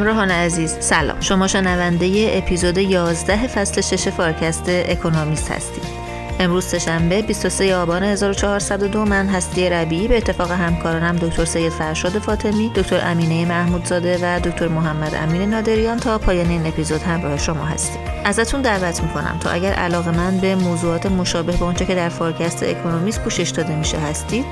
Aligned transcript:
همراهان 0.00 0.30
عزیز 0.30 0.76
سلام. 0.80 1.20
شما 1.20 1.46
شنونده 1.46 2.30
اپیزود 2.32 2.78
11 2.78 3.46
فصل 3.46 3.80
6 3.80 4.08
فارکست 4.08 4.64
اکونومیست 4.68 5.50
هستید. 5.50 5.99
امروز 6.40 6.64
سهشنبه 6.64 7.22
23 7.22 7.76
آبان 7.76 8.02
1402 8.02 9.04
من 9.04 9.28
هستی 9.28 9.70
ربیعی 9.70 10.08
به 10.08 10.16
اتفاق 10.16 10.50
همکارانم 10.50 11.16
دکتر 11.16 11.44
سید 11.44 11.72
فرشاد 11.72 12.18
فاطمی، 12.18 12.68
دکتر 12.74 13.00
امینه 13.02 13.44
محمودزاده 13.44 14.18
و 14.22 14.40
دکتر 14.40 14.68
محمد 14.68 15.14
امین 15.14 15.42
نادریان 15.42 15.98
تا 15.98 16.18
پایان 16.18 16.48
این 16.48 16.66
اپیزود 16.66 17.02
همراه 17.02 17.38
شما 17.38 17.64
هستیم. 17.64 18.10
ازتون 18.24 18.62
دعوت 18.62 19.02
می‌کنم 19.02 19.38
تا 19.40 19.50
اگر 19.50 19.72
علاقه‌مند 19.72 20.38
به 20.38 20.54
موضوعات 20.54 21.06
مشابه 21.06 21.52
به 21.52 21.62
اونچه 21.62 21.86
که 21.86 21.94
در 21.94 22.08
فارکست 22.08 22.62
اکونومیست 22.62 23.20
پوشش 23.20 23.50
داده 23.50 23.76
میشه 23.76 23.98
هستید 23.98 24.44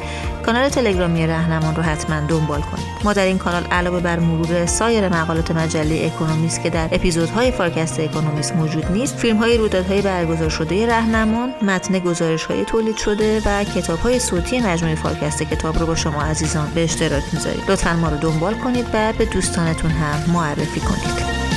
کانال 0.46 0.68
تلگرامی 0.68 1.26
رهنمان 1.26 1.74
رو 1.74 1.82
حتما 1.82 2.20
دنبال 2.20 2.60
کنید 2.60 2.86
ما 3.04 3.12
در 3.12 3.24
این 3.24 3.38
کانال 3.38 3.64
علاوه 3.64 4.00
بر 4.00 4.18
مرور 4.18 4.66
سایر 4.66 5.08
مقالات 5.08 5.50
مجله 5.50 6.06
اکونومیست 6.06 6.62
که 6.62 6.70
در 6.70 6.88
اپیزودهای 6.92 7.50
فارکست 7.50 8.00
اکونومیست 8.00 8.56
موجود 8.56 8.92
نیست 8.92 9.16
فیلم 9.16 9.36
های 9.36 9.56
رویدادهای 9.56 10.02
برگزار 10.02 10.48
شده 10.48 10.86
رهنمان 10.86 11.54
متن 11.78 11.98
گزارش 11.98 12.44
های 12.44 12.64
تولید 12.64 12.96
شده 12.96 13.42
و 13.46 13.64
کتاب 13.64 13.98
های 13.98 14.18
صوتی 14.18 14.60
مجموعه 14.60 14.94
فارکست 14.94 15.42
کتاب 15.42 15.78
رو 15.78 15.86
با 15.86 15.94
شما 15.94 16.22
عزیزان 16.22 16.70
به 16.74 16.84
اشتراک 16.84 17.24
می‌ذارید 17.32 17.70
لطفا 17.70 17.96
ما 17.96 18.08
رو 18.08 18.16
دنبال 18.16 18.54
کنید 18.54 18.86
و 18.92 19.12
به 19.18 19.24
دوستانتون 19.24 19.90
هم 19.90 20.32
معرفی 20.32 20.80
کنید. 20.80 21.47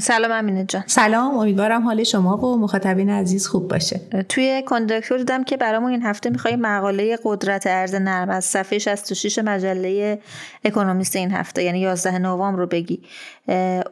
سلام 0.00 0.32
امینه 0.32 0.64
جان. 0.64 0.84
سلام 0.86 1.38
امیدوارم 1.38 1.82
حال 1.82 2.04
شما 2.04 2.36
و 2.36 2.56
مخاطبین 2.56 3.10
عزیز 3.10 3.46
خوب 3.46 3.68
باشه. 3.68 4.00
توی 4.28 4.62
کندکتور 4.66 5.18
دیدم 5.18 5.44
که 5.44 5.56
برامون 5.56 5.90
این 5.90 6.02
هفته 6.02 6.30
می‌خوای 6.30 6.56
مقاله 6.56 7.18
قدرت 7.24 7.66
ارز 7.66 7.94
نرم 7.94 8.30
از 8.30 8.44
صفحه 8.44 8.78
66 8.78 9.38
مجله 9.38 10.18
اکونومیست 10.64 11.16
این 11.16 11.30
هفته 11.30 11.62
یعنی 11.62 11.80
11 11.80 12.18
نوامبر 12.18 12.58
رو 12.58 12.66
بگی. 12.66 13.02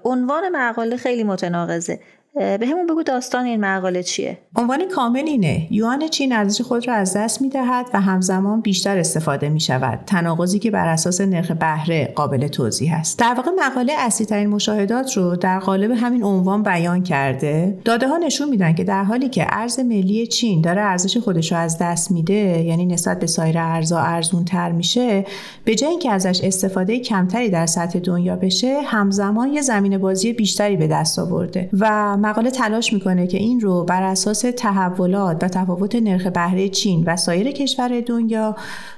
عنوان 0.05 0.49
مقاله 0.53 0.97
خیلی 0.97 1.25
متناقضه. 1.25 2.01
به 2.35 2.67
همون 2.67 2.87
بگو 2.87 3.03
داستان 3.03 3.45
این 3.45 3.61
مقاله 3.61 4.03
چیه؟ 4.03 4.39
عنوان 4.57 4.89
کامل 4.89 5.25
اینه. 5.27 5.69
یوان 5.71 6.09
چین 6.09 6.33
ارزش 6.33 6.61
خود 6.61 6.89
را 6.89 6.95
از 6.95 7.17
دست 7.17 7.43
می‌دهد 7.43 7.87
و 7.95 8.01
همزمان 8.01 8.61
بیشتر 8.61 8.99
استفاده 8.99 9.49
می 9.49 9.61
شود 9.61 10.01
تناقضی 10.07 10.59
که 10.59 10.71
بر 10.71 10.89
اساس 10.89 11.21
نرخ 11.21 11.51
بهره 11.51 12.13
قابل 12.17 12.49
توضیح 12.49 12.95
است. 12.95 13.19
در 13.19 13.35
واقع 13.35 13.51
مقاله 13.59 13.93
اصلی 13.99 14.27
ترین 14.27 14.49
مشاهدات 14.49 15.17
رو 15.17 15.37
در 15.37 15.59
قالب 15.59 15.91
همین 15.91 16.25
عنوان 16.25 16.63
بیان 16.63 17.03
کرده. 17.03 17.79
داده 17.85 18.09
ها 18.09 18.17
نشون 18.19 18.49
میدن 18.49 18.75
که 18.75 18.85
در 18.85 19.05
حالی 19.05 19.29
که 19.29 19.47
ارز 19.49 19.81
ملی 19.81 20.27
چین 20.27 20.61
داره 20.61 20.81
ارزش 20.81 21.17
خودش 21.17 21.53
رو 21.53 21.59
از 21.59 21.79
دست 21.79 22.11
میده 22.11 22.65
یعنی 22.65 22.87
نسبت 22.87 23.19
به 23.19 23.27
سایر 23.27 23.59
ارزها 23.59 24.01
ارزون 24.01 24.45
تر 24.45 24.73
میشه 24.73 25.25
به 25.65 25.75
جای 25.75 25.91
اینکه 25.91 26.13
ازش 26.13 26.41
استفاده 26.45 26.99
کمتری 26.99 27.49
در 27.49 27.67
سطح 27.67 27.99
دنیا 27.99 28.37
بشه 28.37 28.81
همزمان 28.85 29.53
یه 29.53 29.63
زمین 29.63 29.99
بازی 29.99 30.33
بیشتری 30.33 30.77
به 30.77 30.87
دست 30.87 31.19
آورده 31.19 31.69
و 31.73 32.17
مقاله 32.23 32.51
تلاش 32.51 32.93
می‌کنه 32.93 33.27
که 33.27 33.39
این 33.39 33.61
رو 33.61 33.85
بر 33.85 34.03
اساس 34.03 34.45
تحولات 34.57 35.45
و 35.45 35.49
تفاوت 35.49 35.95
نرخ 35.95 36.27
بهره 36.27 36.69
چین 36.69 37.05
و 37.07 37.17
سایر 37.17 37.51
کشور 37.51 38.01
دنیا 38.01 38.57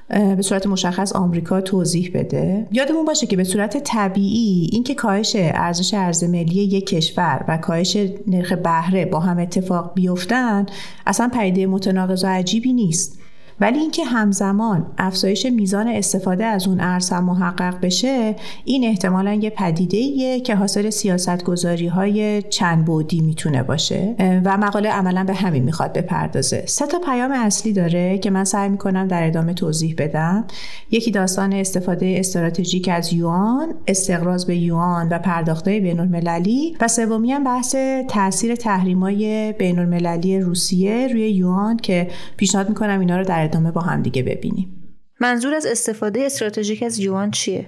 به 0.09 0.43
صورت 0.43 0.67
مشخص 0.67 1.13
آمریکا 1.13 1.61
توضیح 1.61 2.11
بده. 2.15 2.67
یادمون 2.73 3.05
باشه 3.05 3.27
که 3.27 3.37
به 3.37 3.45
صورت 3.45 3.77
طبیعی 3.77 4.69
اینکه 4.73 4.95
کاهش 4.95 5.33
ارزش 5.37 5.95
ارز 5.95 6.25
ملی 6.25 6.55
یک 6.55 6.87
کشور 6.87 7.45
و 7.49 7.57
کاهش 7.57 7.97
نرخ 8.27 8.53
بهره 8.53 9.05
با 9.05 9.21
هم 9.21 9.39
اتفاق 9.39 9.95
بیفتن 9.95 10.67
اصلا 11.07 11.31
پدیده 11.35 11.67
متناقض 11.67 12.25
و 12.25 12.27
عجیبی 12.27 12.73
نیست. 12.73 13.19
ولی 13.61 13.79
اینکه 13.79 14.05
همزمان 14.05 14.87
افزایش 14.99 15.47
میزان 15.47 15.89
استفاده 15.89 16.45
از 16.45 16.69
اون 16.69 16.81
ارز 16.81 17.11
هم 17.11 17.25
محقق 17.25 17.81
بشه 17.81 18.37
این 18.65 18.85
احتمالا 18.85 19.35
یه 19.35 19.51
پدیده 19.51 19.97
ایه 19.97 20.41
که 20.41 20.55
حاصل 20.55 20.91
سیاست 20.91 21.45
گذاری 21.45 21.87
های 21.87 22.43
چند 22.43 22.85
بودی 22.85 23.21
می‌تونه 23.21 23.63
باشه. 23.63 24.15
و 24.45 24.57
مقاله 24.57 24.91
عملا 24.91 25.25
به 25.25 25.35
همین 25.35 25.63
می‌خواد 25.63 25.93
بپردازه. 25.93 26.65
سه 26.67 26.87
تا 26.87 26.99
پیام 26.99 27.33
اصلی 27.33 27.73
داره 27.73 28.19
که 28.19 28.31
من 28.31 28.45
سعی 28.45 28.69
می‌کنم 28.69 29.09
در 29.09 29.27
ادامه 29.27 29.55
توضیح 29.55 29.95
بدم. 29.99 30.45
یکی 30.91 31.11
داستان 31.11 31.53
استفاده 31.53 32.15
استراتژیک 32.19 32.89
از 32.93 33.13
یوان 33.13 33.75
استقراض 33.87 34.45
به 34.45 34.57
یوان 34.57 35.09
و 35.09 35.19
پرداخته 35.19 35.81
بین 35.81 36.01
المللی 36.01 36.77
و 36.81 36.89
سومی 36.89 37.33
هم 37.33 37.45
بحث 37.45 37.77
تاثیر 38.09 38.55
تحریمای 38.55 39.53
بین 39.53 39.79
المللی 39.79 40.41
روسیه 40.41 41.09
روی 41.09 41.31
یوان 41.31 41.77
که 41.77 42.09
پیشنهاد 42.37 42.69
می‌کنم 42.69 43.01
اینا 43.01 43.19
رو 43.19 43.25
در 43.25 43.44
ادامه 43.45 43.71
با 43.71 43.81
هم 43.81 44.03
دیگه 44.03 44.23
ببینیم. 44.23 44.84
منظور 45.25 45.55
از 45.55 45.67
استفاده 45.67 46.21
استراتژیک 46.21 46.83
از 46.83 46.99
یوان 46.99 47.31
چیه؟ 47.31 47.67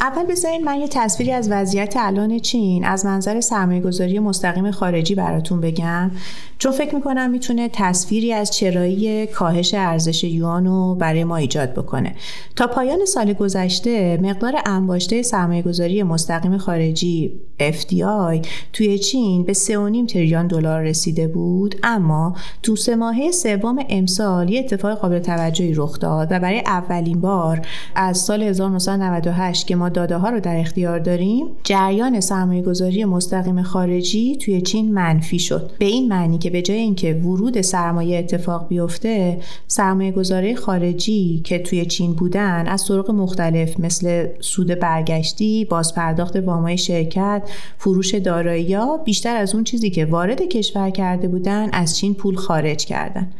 اول 0.00 0.26
بذارین 0.26 0.64
من 0.64 0.80
یه 0.80 0.88
تصویری 0.88 1.32
از 1.32 1.48
وضعیت 1.50 1.94
الان 1.96 2.38
چین 2.38 2.84
از 2.84 3.06
منظر 3.06 3.40
سرمایه 3.40 3.80
گذاری 3.80 4.18
مستقیم 4.18 4.70
خارجی 4.70 5.14
براتون 5.14 5.60
بگم 5.60 6.10
چون 6.58 6.72
فکر 6.72 6.94
می‌کنم 6.94 7.30
می‌تونه 7.30 7.70
تصویری 7.72 8.32
از 8.32 8.50
چرایی 8.50 9.26
کاهش 9.26 9.74
ارزش 9.74 10.24
یوان 10.24 10.66
رو 10.66 10.94
برای 10.94 11.24
ما 11.24 11.36
ایجاد 11.36 11.72
بکنه 11.74 12.14
تا 12.56 12.66
پایان 12.66 13.04
سال 13.04 13.32
گذشته 13.32 14.18
مقدار 14.22 14.54
انباشته 14.66 15.22
سرمایه 15.22 15.62
گذاری 15.62 16.02
مستقیم 16.02 16.58
خارجی 16.58 17.40
FDI 17.60 18.46
توی 18.72 18.98
چین 18.98 19.44
به 19.44 19.52
3.5 19.52 20.12
تریلیون 20.12 20.46
دلار 20.46 20.82
رسیده 20.82 21.28
بود 21.28 21.74
اما 21.82 22.36
تو 22.62 22.76
سه 22.76 22.96
ماهه 22.96 23.30
سوم 23.30 23.78
امسال 23.88 24.50
یه 24.50 24.60
اتفاق 24.60 24.98
قابل 24.98 25.18
توجهی 25.18 25.74
رخ 25.74 25.98
داد 25.98 26.28
و 26.30 26.40
برای 26.40 26.62
اولین 26.92 27.20
بار 27.20 27.66
از 27.94 28.18
سال 28.18 28.42
1998 28.42 29.66
که 29.66 29.76
ما 29.76 29.88
داده 29.88 30.16
ها 30.16 30.30
رو 30.30 30.40
در 30.40 30.56
اختیار 30.56 30.98
داریم 30.98 31.46
جریان 31.64 32.20
سرمایه 32.20 32.62
گذاری 32.62 33.04
مستقیم 33.04 33.62
خارجی 33.62 34.36
توی 34.36 34.60
چین 34.60 34.94
منفی 34.94 35.38
شد. 35.38 35.70
به 35.78 35.84
این 35.84 36.08
معنی 36.08 36.38
که 36.38 36.50
به 36.50 36.62
جای 36.62 36.78
اینکه 36.78 37.14
ورود 37.14 37.60
سرمایه 37.60 38.18
اتفاق 38.18 38.68
بیفته 38.68 39.40
سرمایه 39.66 40.12
گذاری 40.12 40.56
خارجی 40.56 41.40
که 41.44 41.58
توی 41.58 41.86
چین 41.86 42.14
بودن 42.14 42.66
از 42.66 42.86
طرق 42.88 43.10
مختلف 43.10 43.80
مثل 43.80 44.26
سود 44.40 44.68
برگشتی 44.74 45.64
بازپرداخت 45.64 46.36
وامای 46.36 46.78
شرکت 46.78 47.42
فروش 47.78 48.14
دارایی 48.14 48.76
بیشتر 49.04 49.36
از 49.36 49.54
اون 49.54 49.64
چیزی 49.64 49.90
که 49.90 50.04
وارد 50.04 50.42
کشور 50.42 50.90
کرده 50.90 51.28
بودن 51.28 51.70
از 51.72 51.96
چین 51.96 52.14
پول 52.14 52.36
خارج 52.36 52.84
کردن. 52.84 53.30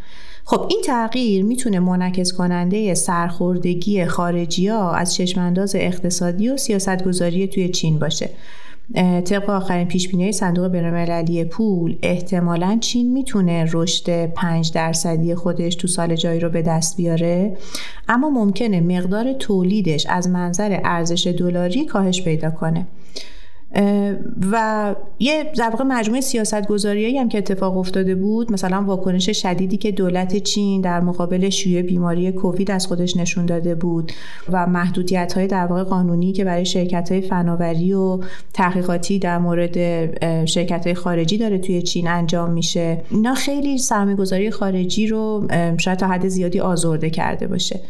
خب 0.45 0.67
این 0.71 0.81
تغییر 0.85 1.45
می‌تونه 1.45 1.81
منعکس 1.81 2.33
کننده 2.33 2.95
سرخوردگی 2.95 4.05
خارجی 4.05 4.69
ها 4.69 4.95
از 4.95 5.15
چشمانداز 5.15 5.75
اقتصادی 5.75 6.49
و 6.49 6.57
سیاستگذاری 6.57 7.47
توی 7.47 7.69
چین 7.69 7.99
باشه. 7.99 8.31
طبق 9.25 9.51
آخرین 9.51 9.89
پیش 9.89 10.09
بینی 10.09 10.33
صندوق 10.33 10.69
بینالمللی 10.69 11.45
پول 11.45 11.99
احتمالا 12.03 12.79
چین 12.81 13.13
می‌تونه 13.13 13.67
رشد 13.73 14.27
5 14.27 14.73
درصدی 14.73 15.35
خودش 15.35 15.75
تو 15.75 15.89
سال 15.89 16.17
جایی 16.17 16.41
رو 16.41 16.49
به 16.49 16.63
دست 16.63 16.97
بیاره 16.97 17.57
اما 18.09 18.31
ممکنه 18.31 18.81
مقدار 18.81 19.33
تولیدش 19.33 20.07
از 20.07 20.29
منظر 20.29 20.81
ارزش 20.85 21.27
دلاری 21.27 21.85
کاهش 21.85 22.23
پیدا 22.23 22.51
کنه. 22.51 22.87
و 24.53 24.95
یه 25.19 25.53
در 25.57 25.83
مجموعه 25.83 26.21
سیاست 26.21 26.67
گذاریایی 26.67 27.19
هم 27.19 27.29
که 27.29 27.39
اتفاق 27.39 27.77
افتاده 27.77 28.15
بود 28.15 28.53
مثلا 28.53 28.85
واکنش 28.87 29.31
شدیدی 29.31 29.77
که 29.77 29.93
دولت 29.93 30.37
چین 30.37 30.81
در 30.81 31.01
مقابل 31.01 31.49
شیوع 31.49 31.83
بیماری 31.83 32.33
کووید 32.33 32.71
از 32.71 32.87
خودش 32.87 33.17
نشون 33.17 33.47
داده 33.47 33.75
بود 33.75 34.13
و 34.53 34.67
محدودیت 34.67 35.33
های 35.33 35.47
در 35.47 35.67
واقع 35.67 35.83
قانونی 35.83 36.33
که 36.33 36.45
برای 36.45 36.65
شرکت 36.65 37.13
های 37.13 37.21
فناوری 37.21 37.93
و 37.93 38.19
تحقیقاتی 38.53 39.19
در 39.19 39.39
مورد 39.39 39.77
شرکت 40.47 40.87
های 40.87 40.95
خارجی 40.95 41.39
داره 41.39 41.59
توی 41.59 41.83
چین 41.83 42.09
انجام 42.09 42.51
میشه. 42.51 43.01
اینا 43.11 43.35
خیلی 43.35 43.79
سرمایه‌گذاری 43.79 44.51
خارجی 44.51 45.07
رو 45.07 45.47
شاید 45.79 45.99
تا 45.99 46.07
حد 46.07 46.29
زیادی 46.29 46.61
آزرده 46.61 47.11
کرده 47.11 47.47
باشه. 47.47 47.81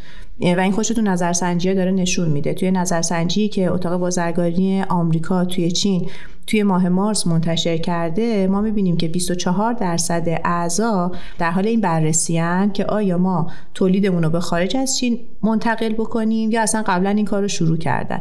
و 0.42 0.60
این 0.60 0.72
خوش 0.72 0.88
تو 0.88 1.02
نظرسنجی 1.02 1.74
داره 1.74 1.90
نشون 1.90 2.28
میده. 2.28 2.54
توی 2.54 2.70
نظرسنجی 2.70 3.48
که 3.48 3.70
اتاق 3.70 4.00
بازرگانی 4.00 4.82
آمریکا 4.82 5.44
توی 5.44 5.70
چین 5.70 6.08
توی 6.46 6.62
ماه 6.62 6.88
مارس 6.88 7.26
منتشر 7.26 7.76
کرده 7.76 8.46
ما 8.46 8.60
می‌بینیم 8.60 8.96
که 8.96 9.08
24 9.08 9.72
درصد 9.72 10.40
اعضا 10.44 11.12
در 11.38 11.50
حال 11.50 11.66
این 11.66 11.80
بررسیان 11.80 12.72
که 12.72 12.84
آیا 12.84 13.18
ما 13.18 13.50
تولیدمون 13.74 14.22
رو 14.22 14.30
به 14.30 14.40
خارج 14.40 14.76
از 14.76 14.96
چین 14.96 15.18
منتقل 15.42 15.92
بکنیم 15.92 16.50
یا 16.50 16.62
اصلا 16.62 16.82
قبلا 16.86 17.10
این 17.10 17.24
کار 17.24 17.42
رو 17.42 17.48
شروع 17.48 17.76
کردن. 17.76 18.20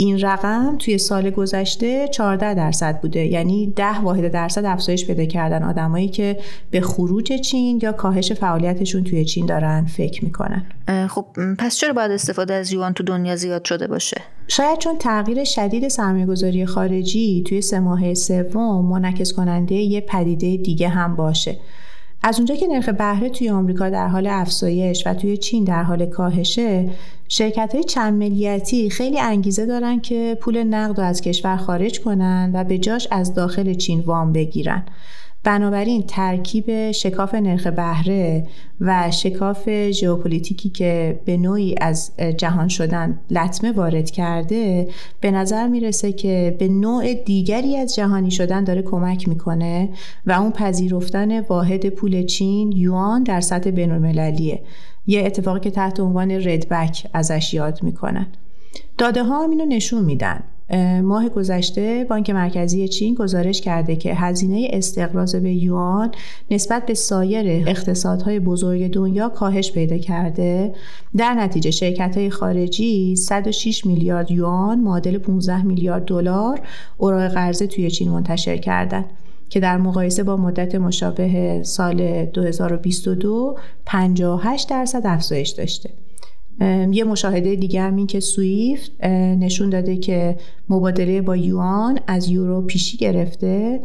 این 0.00 0.20
رقم 0.20 0.76
توی 0.78 0.98
سال 0.98 1.30
گذشته 1.30 2.08
14 2.08 2.54
درصد 2.54 3.00
بوده. 3.00 3.26
یعنی 3.26 3.72
10 3.76 4.00
واحد 4.00 4.28
درصد 4.28 4.64
افزایش 4.64 5.06
پیدا 5.06 5.24
کردن 5.24 5.62
آدمایی 5.62 6.08
که 6.08 6.38
به 6.70 6.80
خروج 6.80 7.32
چین 7.32 7.80
یا 7.82 7.92
کاهش 7.92 8.32
فعالیتشون 8.32 9.04
توی 9.04 9.24
چین 9.24 9.46
دارن 9.46 9.84
فکر 9.84 10.24
می‌کنن. 10.24 10.66
خب 11.08 11.26
پس 11.58 11.76
چرا 11.76 11.92
باید 11.92 12.10
استفاده 12.10 12.54
از 12.54 12.72
یوان 12.72 12.92
تو 12.92 13.04
دنیا 13.04 13.36
زیاد 13.36 13.64
شده 13.64 13.86
باشه؟ 13.86 14.20
شاید 14.48 14.78
چون 14.78 14.98
تغییر 14.98 15.44
شدید 15.44 15.88
سرمایه‌گذاری 15.88 16.66
خارجی 16.66 17.44
توی 17.46 17.62
سه 17.62 17.80
ماهه 17.80 18.14
سوم 18.14 18.84
منعکس 18.84 19.32
کننده 19.32 19.74
یه 19.74 20.00
پدیده 20.00 20.56
دیگه 20.56 20.88
هم 20.88 21.16
باشه. 21.16 21.56
از 22.22 22.36
اونجا 22.36 22.54
که 22.54 22.66
نرخ 22.66 22.88
بهره 22.88 23.28
توی 23.28 23.50
آمریکا 23.50 23.90
در 23.90 24.08
حال 24.08 24.26
افزایش 24.26 25.06
و 25.06 25.14
توی 25.14 25.36
چین 25.36 25.64
در 25.64 25.82
حال 25.82 26.06
کاهشه 26.06 26.90
شرکت 27.28 27.74
های 27.74 27.84
چند 27.84 28.14
ملیتی 28.18 28.90
خیلی 28.90 29.20
انگیزه 29.20 29.66
دارن 29.66 30.00
که 30.00 30.38
پول 30.40 30.62
نقد 30.62 31.00
رو 31.00 31.06
از 31.06 31.20
کشور 31.20 31.56
خارج 31.56 32.00
کنن 32.00 32.50
و 32.54 32.64
به 32.64 32.78
جاش 32.78 33.08
از 33.10 33.34
داخل 33.34 33.74
چین 33.74 34.00
وام 34.00 34.32
بگیرن. 34.32 34.84
بنابراین 35.48 36.02
ترکیب 36.02 36.90
شکاف 36.90 37.34
نرخ 37.34 37.66
بهره 37.66 38.46
و 38.80 39.10
شکاف 39.10 39.90
ژئوپلیتیکی 39.90 40.68
که 40.68 41.20
به 41.24 41.36
نوعی 41.36 41.74
از 41.80 42.12
جهان 42.36 42.68
شدن 42.68 43.20
لطمه 43.30 43.72
وارد 43.72 44.10
کرده 44.10 44.88
به 45.20 45.30
نظر 45.30 45.68
می‌رسه 45.68 46.12
که 46.12 46.56
به 46.58 46.68
نوع 46.68 47.14
دیگری 47.14 47.76
از 47.76 47.94
جهانی 47.94 48.30
شدن 48.30 48.64
داره 48.64 48.82
کمک 48.82 49.28
می‌کنه 49.28 49.88
و 50.26 50.32
اون 50.32 50.50
پذیرفتن 50.50 51.40
واحد 51.40 51.88
پول 51.88 52.26
چین 52.26 52.72
یوان 52.72 53.22
در 53.22 53.40
سطح 53.40 53.70
بینالمللیه. 53.70 54.60
یه 55.06 55.24
اتفاقی 55.26 55.60
که 55.60 55.70
تحت 55.70 56.00
عنوان 56.00 56.30
ردبک 56.30 57.06
ازش 57.12 57.54
یاد 57.54 57.82
می‌کنن. 57.82 58.26
داده 58.98 59.24
ها 59.24 59.44
هم 59.44 59.50
اینو 59.50 59.64
نشون 59.64 60.04
میدن. 60.04 60.40
ماه 61.02 61.28
گذشته 61.28 62.06
بانک 62.08 62.30
مرکزی 62.30 62.88
چین 62.88 63.14
گزارش 63.14 63.60
کرده 63.60 63.96
که 63.96 64.14
هزینه 64.14 64.68
استقراض 64.72 65.36
به 65.36 65.52
یوان 65.52 66.10
نسبت 66.50 66.86
به 66.86 66.94
سایر 66.94 67.68
اقتصادهای 67.68 68.40
بزرگ 68.40 68.90
دنیا 68.90 69.28
کاهش 69.28 69.72
پیدا 69.72 69.98
کرده. 69.98 70.74
در 71.16 71.34
نتیجه 71.34 71.70
شرکت 71.70 72.16
های 72.16 72.30
خارجی 72.30 73.16
106 73.16 73.86
میلیارد 73.86 74.30
یوان 74.30 74.80
معادل 74.80 75.18
15 75.18 75.62
میلیارد 75.62 76.04
دلار 76.04 76.60
اوراق 76.96 77.28
قرضه 77.28 77.66
توی 77.66 77.90
چین 77.90 78.10
منتشر 78.10 78.56
کردند 78.56 79.04
که 79.50 79.60
در 79.60 79.76
مقایسه 79.76 80.22
با 80.22 80.36
مدت 80.36 80.74
مشابه 80.74 81.62
سال 81.62 82.24
2022 82.24 83.58
58 83.86 84.70
درصد 84.70 85.02
افزایش 85.04 85.48
داشته. 85.48 85.90
یه 86.92 87.04
مشاهده 87.04 87.54
دیگه 87.54 87.82
هم 87.82 87.96
این 87.96 88.06
که 88.06 88.20
سویفت 88.20 89.04
نشون 89.40 89.70
داده 89.70 89.96
که 89.96 90.36
مبادله 90.68 91.20
با 91.20 91.36
یوان 91.36 91.98
از 92.06 92.28
یورو 92.28 92.62
پیشی 92.62 92.96
گرفته 92.96 93.80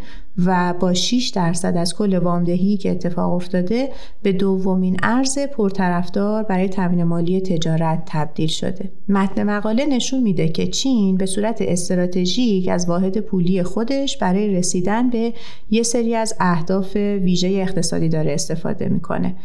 و 0.46 0.74
با 0.80 0.94
6 0.94 1.32
درصد 1.36 1.78
از 1.78 1.96
کل 1.96 2.18
وامدهی 2.18 2.78
که 2.78 2.92
اتفاق 2.92 3.34
افتاده 3.34 3.90
به 4.24 4.32
دومین 4.32 4.98
ارز 5.04 5.40
پرطرفدار 5.40 6.44
برای 6.44 6.70
تامین 6.70 7.04
مالی 7.04 7.42
تجارت 7.42 8.04
تبدیل 8.06 8.48
شده. 8.48 8.92
متن 9.10 9.44
مقاله 9.44 9.86
نشون 9.86 10.24
میده 10.24 10.50
که 10.50 10.68
چین 10.68 11.18
به 11.18 11.26
صورت 11.26 11.62
استراتژیک 11.62 12.68
از 12.68 12.90
واحد 12.90 13.18
پولی 13.18 13.64
خودش 13.64 14.18
برای 14.18 14.48
رسیدن 14.48 15.10
به 15.10 15.34
یه 15.72 15.84
سری 15.84 16.16
از 16.16 16.36
اهداف 16.40 16.96
ویژه 16.96 17.48
اقتصادی 17.48 18.10
داره 18.10 18.32
استفاده 18.34 18.90
می‌کنه. 18.90 19.36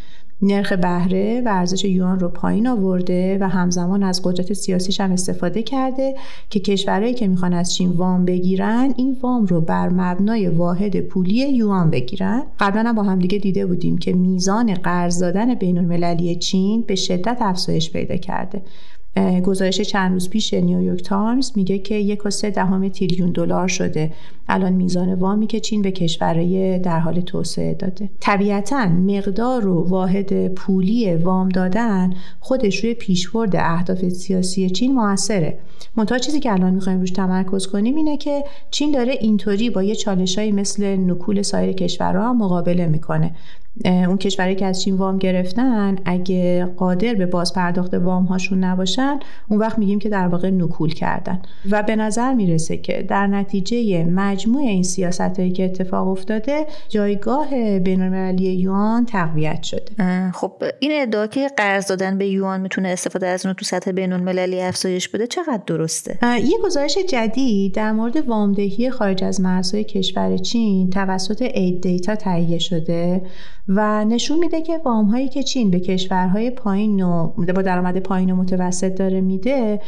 نرخ 0.42 0.72
بهره 0.72 1.42
و 1.46 1.48
ارزش 1.48 1.84
یوان 1.84 2.20
رو 2.20 2.28
پایین 2.28 2.66
آورده 2.66 3.38
و 3.40 3.48
همزمان 3.48 4.02
از 4.02 4.22
قدرت 4.24 4.52
سیاسیش 4.52 5.00
هم 5.00 5.12
استفاده 5.12 5.62
کرده 5.62 6.14
که 6.50 6.60
کشورهایی 6.60 7.14
که 7.14 7.28
می‌خوان 7.28 7.52
از 7.52 7.74
چین 7.74 7.90
وام 7.90 8.24
بگیرن 8.24 8.94
این 8.96 9.16
وام 9.22 9.46
رو 9.46 9.60
بر 9.60 9.88
مبنای 9.88 10.48
واحد 10.48 11.00
پولی 11.00 11.34
یوان 11.34 11.90
بگیرن. 11.90 12.42
قبلا 12.60 12.82
هم 12.82 12.94
با 12.94 13.02
هم 13.02 13.18
دیگه 13.18 13.38
دیده 13.38 13.66
بودیم 13.66 13.98
که 13.98 14.12
میزان 14.12 14.74
قرض 14.74 15.22
دادن 15.22 15.54
بین 15.54 15.78
المللی 15.78 16.36
چین 16.36 16.84
به 16.86 16.94
شدت 16.94 17.38
افزایش 17.40 17.90
پیدا 17.90 18.16
کرده. 18.16 18.62
گزارش 19.44 19.80
چند 19.80 20.12
روز 20.12 20.30
پیش 20.30 20.54
نیویورک 20.54 21.02
تایمز 21.02 21.52
میگه 21.56 21.78
که 21.78 21.94
یک 21.94 22.26
و 22.26 22.30
سه 22.30 22.50
دهم 22.50 22.88
تریلیون 22.88 23.30
دلار 23.30 23.68
شده. 23.68 24.12
الان 24.48 24.72
میزان 24.72 25.14
وامی 25.14 25.46
که 25.46 25.60
چین 25.60 25.82
به 25.82 25.90
کشورهای 25.90 26.78
در 26.78 26.98
حال 26.98 27.20
توسعه 27.20 27.74
داده. 27.74 28.10
طبیعتا 28.20 28.86
مقدار 28.88 29.66
و 29.68 29.88
واحد 29.88 30.54
پولی 30.54 31.14
وام 31.14 31.48
دادن 31.48 32.12
خودش 32.40 32.84
روی 32.84 32.94
پیشبرد 32.94 33.56
اهداف 33.56 34.08
سیاسی 34.08 34.70
چین 34.70 34.94
موثره. 34.94 35.58
منتها 35.96 36.18
چیزی 36.18 36.40
که 36.40 36.52
الان 36.52 36.74
می‌خوایم 36.74 37.00
روش 37.00 37.10
تمرکز 37.10 37.66
کنیم 37.66 37.96
اینه 37.96 38.16
که 38.16 38.44
چین 38.70 38.92
داره 38.92 39.12
اینطوری 39.20 39.70
با 39.70 39.82
یه 39.82 39.94
چالشهایی 39.94 40.52
مثل 40.52 40.96
نکول 40.96 41.42
سایر 41.42 41.72
کشورها 41.72 42.32
مقابله 42.32 42.86
می‌کنه. 42.86 43.34
اون 43.84 44.18
کشوری 44.18 44.54
که 44.54 44.66
از 44.66 44.82
چین 44.82 44.96
وام 44.96 45.18
گرفتن 45.18 45.96
اگه 46.04 46.64
قادر 46.64 47.14
به 47.14 47.26
باز 47.26 47.52
پرداخت 47.52 47.94
وام 47.94 48.24
هاشون 48.24 48.64
نباشن 48.64 49.18
اون 49.48 49.60
وقت 49.60 49.78
میگیم 49.78 49.98
که 49.98 50.08
در 50.08 50.28
واقع 50.28 50.50
نکول 50.50 50.92
کردن. 50.92 51.40
و 51.70 51.82
به 51.82 51.96
نظر 51.96 52.34
می‌رسه 52.34 52.76
که 52.76 53.02
در 53.08 53.26
نتیجه 53.26 54.04
مجموع 54.04 54.62
این 54.62 54.82
سیاست 54.82 55.20
هایی 55.20 55.52
که 55.52 55.64
اتفاق 55.64 56.08
افتاده 56.08 56.66
جایگاه 56.88 57.78
بین 57.78 58.02
المللی 58.02 58.44
یوان 58.44 59.06
تقویت 59.06 59.62
شده. 59.62 60.30
خب 60.34 60.62
این 60.80 60.90
ادعا 60.94 61.26
که 61.26 61.48
قرض 61.56 61.86
دادن 61.86 62.18
به 62.18 62.26
یوان 62.26 62.60
می‌تونه 62.60 62.88
استفاده 62.88 63.26
از 63.26 63.46
اون 63.46 63.54
تو 63.54 63.64
سطح 63.64 63.92
بین 63.92 64.12
المللی 64.12 64.60
افزایش 64.60 65.08
بده 65.08 65.26
چقدر 65.26 65.62
درسته؟ 65.66 66.18
یه 66.22 66.58
گزارش 66.64 66.98
جدید 67.08 67.74
در 67.74 67.92
مورد 67.92 68.28
وامدهی 68.28 68.90
خارج 68.90 69.24
از 69.24 69.40
مرزهای 69.40 69.84
کشور 69.84 70.36
چین 70.36 70.90
توسط 70.90 71.42
اید 71.42 71.80
دیتا 71.80 72.14
تهیه 72.14 72.58
شده. 72.58 73.22
و 73.68 74.04
نشون 74.04 74.38
میده 74.38 74.62
که 74.62 74.80
وام 74.84 75.04
هایی 75.04 75.28
که 75.28 75.42
چین 75.42 75.70
به 75.70 75.80
کشورهای 75.80 76.50
پایین 76.50 77.02
و 77.02 77.32
با 77.36 77.62
درآمد 77.62 77.98
پایین 77.98 78.30
و 78.30 78.36
متوسط 78.36 78.94
داره 78.94 79.20
میده 79.20 79.80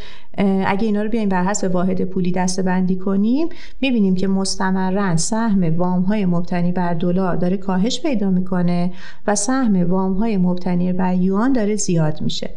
اگه 0.67 0.87
اینا 0.87 1.03
رو 1.03 1.09
بیایم 1.09 1.29
بر 1.29 1.45
حسب 1.45 1.75
واحد 1.75 2.05
پولی 2.05 2.33
دسته 2.33 2.63
بندی 2.63 2.97
کنیم 2.97 3.49
می‌بینیم 3.81 4.15
که 4.15 4.29
مستمرا 4.29 5.17
سهم 5.17 5.77
وام 5.77 6.03
های 6.03 6.27
مبتنی 6.27 6.73
بر 6.73 6.95
دلار 6.95 7.37
داره 7.37 7.57
کاهش 7.57 8.01
پیدا 8.01 8.31
می‌کنه 8.31 8.93
و 9.27 9.35
سهم 9.35 9.91
وام 9.91 10.15
های 10.15 10.37
مبتنی 10.37 10.93
بر 10.93 11.15
یوان 11.15 11.53
داره 11.53 11.77
زیاد 11.77 12.23
میشه. 12.23 12.51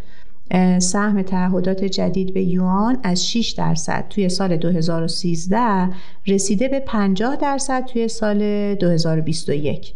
سهم 0.80 1.22
تعهدات 1.22 1.84
جدید 1.84 2.34
به 2.34 2.44
یوان 2.44 2.98
از 3.04 3.28
6 3.28 3.52
درصد 3.52 4.06
توی 4.10 4.30
سال 4.30 4.58
2013 4.58 5.90
رسیده 6.28 6.68
به 6.68 6.80
50 6.80 7.36
درصد 7.36 7.86
توی 7.86 8.08
سال 8.08 8.76
2021 8.76 9.94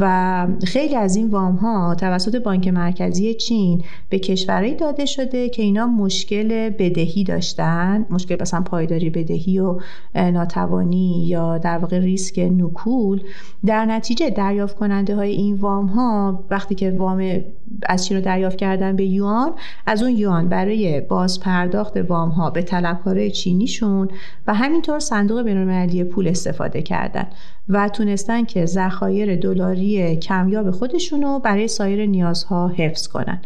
و 0.00 0.46
خیلی 0.64 0.96
از 0.96 1.16
این 1.16 1.30
وام 1.30 1.56
ها 1.56 1.94
توسط 1.94 2.42
بانک 2.42 2.68
مرکزی 2.68 3.34
چین 3.34 3.84
به 4.08 4.18
کشورهایی 4.18 4.74
داده 4.74 5.06
شده 5.06 5.48
که 5.48 5.62
اینا 5.62 5.86
مشکل 5.86 6.70
بدهی 6.70 7.24
داشتن 7.24 8.06
مشکل 8.10 8.36
مثلا 8.40 8.60
پایداری 8.60 9.10
بدهی 9.10 9.58
و 9.58 9.80
ناتوانی 10.14 11.26
یا 11.26 11.58
در 11.58 11.78
واقع 11.78 11.98
ریسک 11.98 12.38
نکول. 12.38 13.22
در 13.64 13.84
نتیجه 13.84 14.30
دریافت 14.30 14.76
کننده 14.76 15.16
های 15.16 15.30
این 15.30 15.54
وام 15.54 15.86
ها 15.86 16.44
وقتی 16.50 16.74
که 16.74 16.90
وام 16.90 17.40
از 17.86 18.06
چین 18.06 18.16
رو 18.16 18.22
دریافت 18.22 18.56
کردن 18.56 18.96
به 18.96 19.04
یوان 19.04 19.52
از 19.86 20.02
اون 20.02 20.12
یوان 20.16 20.48
برای 20.48 21.00
باز 21.00 21.40
پرداخت 21.40 21.96
وام 21.96 22.28
ها 22.28 22.50
به 22.50 22.62
طلبکارای 22.62 23.30
چینیشون 23.30 24.08
و 24.46 24.54
همینطور 24.54 24.98
صندوق 24.98 25.42
بینالمللی 25.42 26.04
پول 26.04 26.28
استفاده 26.28 26.82
کردن. 26.82 27.26
و 27.68 27.88
تونستن 27.88 28.44
که 28.44 28.66
ذخایر 28.66 29.36
دلاری 29.36 30.16
کمیاب 30.16 30.70
خودشونو 30.70 31.38
برای 31.38 31.68
سایر 31.68 32.06
نیازها 32.06 32.68
حفظ 32.68 33.06
کنن. 33.06 33.40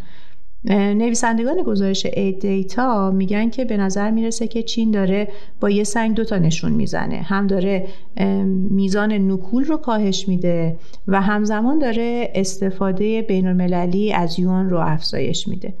نویسندگان 0.69 1.63
گزارش 1.63 2.05
اید 2.13 2.39
دیتا 2.39 3.11
میگن 3.11 3.49
که 3.49 3.65
به 3.65 3.77
نظر 3.77 4.11
می‌رسه 4.11 4.47
که 4.47 4.63
چین 4.63 4.91
داره 4.91 5.27
با 5.59 5.69
یه 5.69 5.83
سنگ 5.83 6.15
دوتا 6.15 6.37
نشون 6.37 6.71
می‌زنه. 6.71 7.15
هم 7.15 7.47
داره 7.47 7.87
میزان 8.69 9.31
نکول 9.31 9.63
رو 9.63 9.77
کاهش 9.77 10.27
میده 10.27 10.77
و 11.07 11.21
همزمان 11.21 11.79
داره 11.79 12.31
استفاده 12.35 13.21
بین 13.21 13.47
المللی 13.47 14.13
از 14.13 14.39
یوان 14.39 14.69
رو 14.69 14.77
افزایش 14.77 15.47
میده. 15.47 15.73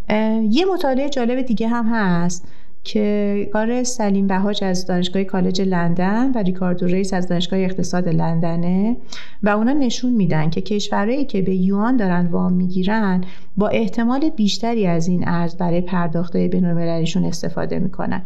یه 0.49 0.65
مطالعه 0.73 1.09
جالب 1.09 1.41
دیگه 1.41 1.67
هم 1.67 1.85
هست. 1.91 2.47
که 2.83 3.49
کار 3.53 3.83
سلیم 3.83 4.27
بهاج 4.27 4.63
از 4.63 4.85
دانشگاه 4.85 5.23
کالج 5.23 5.61
لندن 5.61 6.31
و 6.31 6.37
ریکاردو 6.37 6.85
ریس 6.85 7.13
از 7.13 7.27
دانشگاه 7.27 7.59
اقتصاد 7.59 8.09
لندنه 8.09 8.97
و 9.43 9.49
اونا 9.49 9.73
نشون 9.73 10.13
میدن 10.13 10.49
که 10.49 10.61
کشورهایی 10.61 11.25
که 11.25 11.41
به 11.41 11.55
یوان 11.55 11.97
دارن 11.97 12.27
وام 12.27 12.53
می‌گیرن 12.53 13.23
با 13.57 13.67
احتمال 13.67 14.29
بیشتری 14.29 14.87
از 14.87 15.07
این 15.07 15.27
ارز 15.27 15.55
برای 15.55 15.81
پرداخت 15.81 16.37
بینالمللیشون 16.37 17.25
استفاده 17.25 17.79
می‌کنن. 17.79 18.23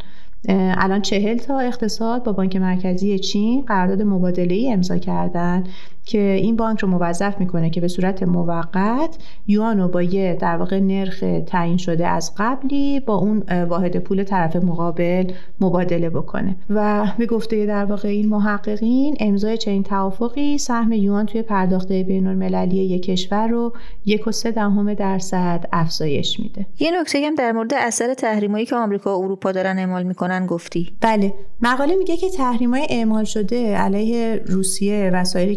الان 0.50 1.02
چهل 1.02 1.38
تا 1.38 1.60
اقتصاد 1.60 2.24
با 2.24 2.32
بانک 2.34 2.56
مرکزی 2.56 3.20
چین 3.20 3.62
قرارداد 3.62 4.02
مبادله 4.02 4.54
ای 4.54 4.72
امضا 4.72 4.98
کردن 4.98 5.64
که 6.12 6.20
این 6.20 6.56
بانک 6.56 6.80
رو 6.80 6.88
موظف 6.88 7.40
می‌کنه 7.40 7.70
که 7.70 7.82
به 7.82 7.88
صورت 7.88 8.24
موقت 8.24 9.18
یوان 9.48 9.80
رو 9.80 9.88
با 9.88 10.02
یه 10.02 10.38
در 10.40 10.58
واقع 10.58 10.80
نرخ 10.80 11.24
تعیین 11.46 11.78
شده 11.78 12.08
از 12.08 12.32
قبلی 12.38 13.00
با 13.00 13.16
اون 13.16 13.44
واحد 13.70 13.98
پول 13.98 14.24
طرف 14.24 14.56
مقابل 14.56 15.32
مبادله 15.60 16.10
بکنه. 16.10 16.56
و 16.70 17.08
به 17.18 17.26
گفته 17.26 17.66
در 17.66 17.86
واقع 17.86 18.10
این 18.10 18.30
محققین 18.30 19.16
امضای 19.20 19.58
چنین 19.58 19.84
توافقی 19.84 20.58
سهم 20.58 20.92
یوان 20.92 21.26
توی 21.26 21.42
پرداخت 21.42 21.92
بین 21.92 22.28
المللی 22.28 22.76
یک 22.76 23.04
کشور 23.04 23.48
رو 23.48 23.74
یک 24.06 24.28
و 24.28 24.32
سه 24.32 24.52
دهم 24.52 24.94
درصد 24.94 25.66
افزایش 25.74 26.40
میده. 26.40 26.66
یه 26.80 27.02
نکته 27.02 27.20
هم 27.26 27.36
در 27.36 27.52
مورد 27.52 27.74
اثر 27.74 28.14
تحریمایی 28.14 28.66
که 28.66 28.76
آمریکا 28.76 29.20
و 29.20 29.24
اروپا 29.24 29.52
دارن 29.52 29.80
اعمال 29.80 30.04
می‌کنن 30.04 30.46
گفتی. 30.46 30.94
بله. 31.02 31.34
مقاله 31.62 31.96
میگه 31.96 32.18
که 32.18 32.30
تحریمای 32.30 32.88
اعمال 32.90 33.24
شده 33.24 33.76
علیه 33.76 34.42
روسیه 34.46 35.12
و 35.14 35.24
سایر 35.24 35.54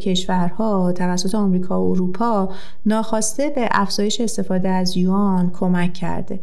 کشورها 0.48 0.92
توسط 0.92 1.34
آمریکا 1.34 1.82
و 1.82 1.90
اروپا 1.90 2.48
ناخواسته 2.86 3.50
به 3.50 3.68
افزایش 3.70 4.20
استفاده 4.20 4.68
از 4.68 4.96
یوان 4.96 5.50
کمک 5.50 5.92
کرده. 5.92 6.40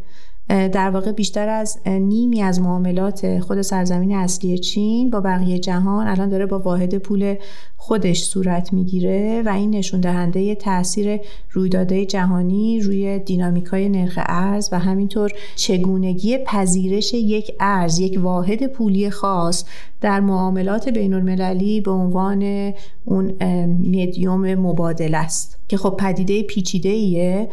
در 0.48 0.90
واقع 0.90 1.12
بیشتر 1.12 1.48
از 1.48 1.78
نیمی 1.86 2.42
از 2.42 2.60
معاملات 2.60 3.38
خود 3.38 3.62
سرزمین 3.62 4.12
اصلی 4.16 4.58
چین 4.58 5.10
با 5.10 5.20
بقیه 5.20 5.58
جهان 5.58 6.06
الان 6.06 6.28
داره 6.28 6.46
با 6.46 6.58
واحد 6.58 6.98
پول 6.98 7.36
خودش 7.76 8.22
صورت 8.22 8.72
می‌گیره 8.72 9.42
و 9.46 9.48
این 9.48 9.70
نشون 9.70 10.00
دهنده 10.00 10.54
تاثیر 10.54 11.20
رویدادهای 11.50 12.06
جهانی 12.06 12.80
روی 12.80 13.18
دینامیکای 13.18 13.88
نرخ 13.88 14.18
ارز 14.26 14.68
و 14.72 14.78
همینطور 14.78 15.30
چگونگی 15.56 16.38
پذیرش 16.38 17.14
یک 17.14 17.52
ارز 17.60 17.98
یک 17.98 18.20
واحد 18.22 18.66
پولی 18.66 19.10
خاص 19.10 19.64
در 20.02 20.20
معاملات 20.20 20.88
بین 20.88 21.14
المللی 21.14 21.80
به 21.80 21.90
عنوان 21.90 22.72
اون 23.04 23.32
مدیوم 23.70 24.54
مبادله 24.54 25.18
است 25.18 25.58
که 25.68 25.76
خب 25.76 25.96
پدیده 25.98 26.42
پیچیده 26.42 26.88
ایه 26.88 27.48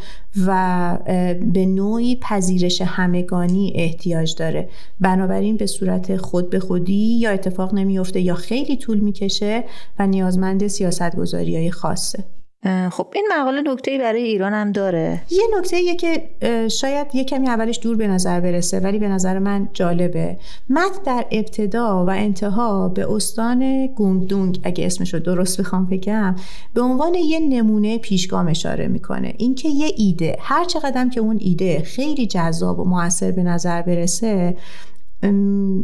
و 0.46 0.98
به 1.54 1.66
نوعی 1.66 2.18
پذیرش 2.22 2.82
همگانی 2.82 3.74
احتیاج 3.76 4.36
داره. 4.36 4.70
بنابراین 5.00 5.58
به 5.58 5.66
صورت 5.66 6.18
خود 6.18 6.50
به 6.50 6.60
خودی 6.60 7.20
یا 7.20 7.32
اتفاق 7.32 7.74
نمیفته 7.74 8.22
یا 8.22 8.36
خیلی 8.36 8.78
طول 8.78 9.00
می‌کشه 9.00 9.64
و 10.00 10.08
نیازمند 10.08 10.68
سیاست 10.68 11.16
گذاری 11.16 11.56
های 11.56 11.72
خاصه. 11.72 12.24
خب 12.92 13.08
این 13.16 13.28
مقاله 13.40 13.62
نکته 13.62 13.98
برای 13.98 14.24
ایران 14.24 14.54
هم 14.54 14.72
داره. 14.72 15.22
یه 15.30 15.44
نکته 15.58 15.82
یه 15.82 15.96
که 15.96 16.30
شاید 16.70 17.08
یه 17.14 17.24
کمی 17.24 17.48
اولش 17.48 17.80
دور 17.84 17.96
به 17.96 18.08
نظر 18.08 18.40
برسه 18.40 18.80
ولی 18.80 19.00
به 19.00 19.08
نظر 19.08 19.40
من 19.40 19.70
جالبه. 19.74 20.38
مت 20.70 21.04
در 21.06 21.26
ابتدا 21.32 22.06
و 22.06 22.10
انتها 22.10 22.90
به 22.90 23.14
استان 23.14 23.88
گونگدونگ 23.88 24.60
اگه 24.64 24.86
اسمش 24.86 25.14
رو 25.14 25.20
درست 25.20 25.60
بخوام 25.60 25.86
بگم 25.86 26.36
به 26.74 26.82
عنوان 26.82 27.14
یه 27.14 27.40
نمونه 27.40 27.98
پیشگام 27.98 28.48
اشاره 28.48 28.88
می‌کنه. 28.88 29.34
اینکه 29.38 29.70
یه 29.70 29.92
ایده 29.98 30.38
هر 30.40 30.66
چقدر 30.66 31.10
که 31.10 31.20
اون 31.20 31.38
ایده 31.40 31.82
خیلی 31.84 32.28
جذاب 32.28 32.80
و 32.80 32.84
موثر 32.84 33.32
به 33.32 33.44
نظر 33.44 33.82
برسه 33.82 34.58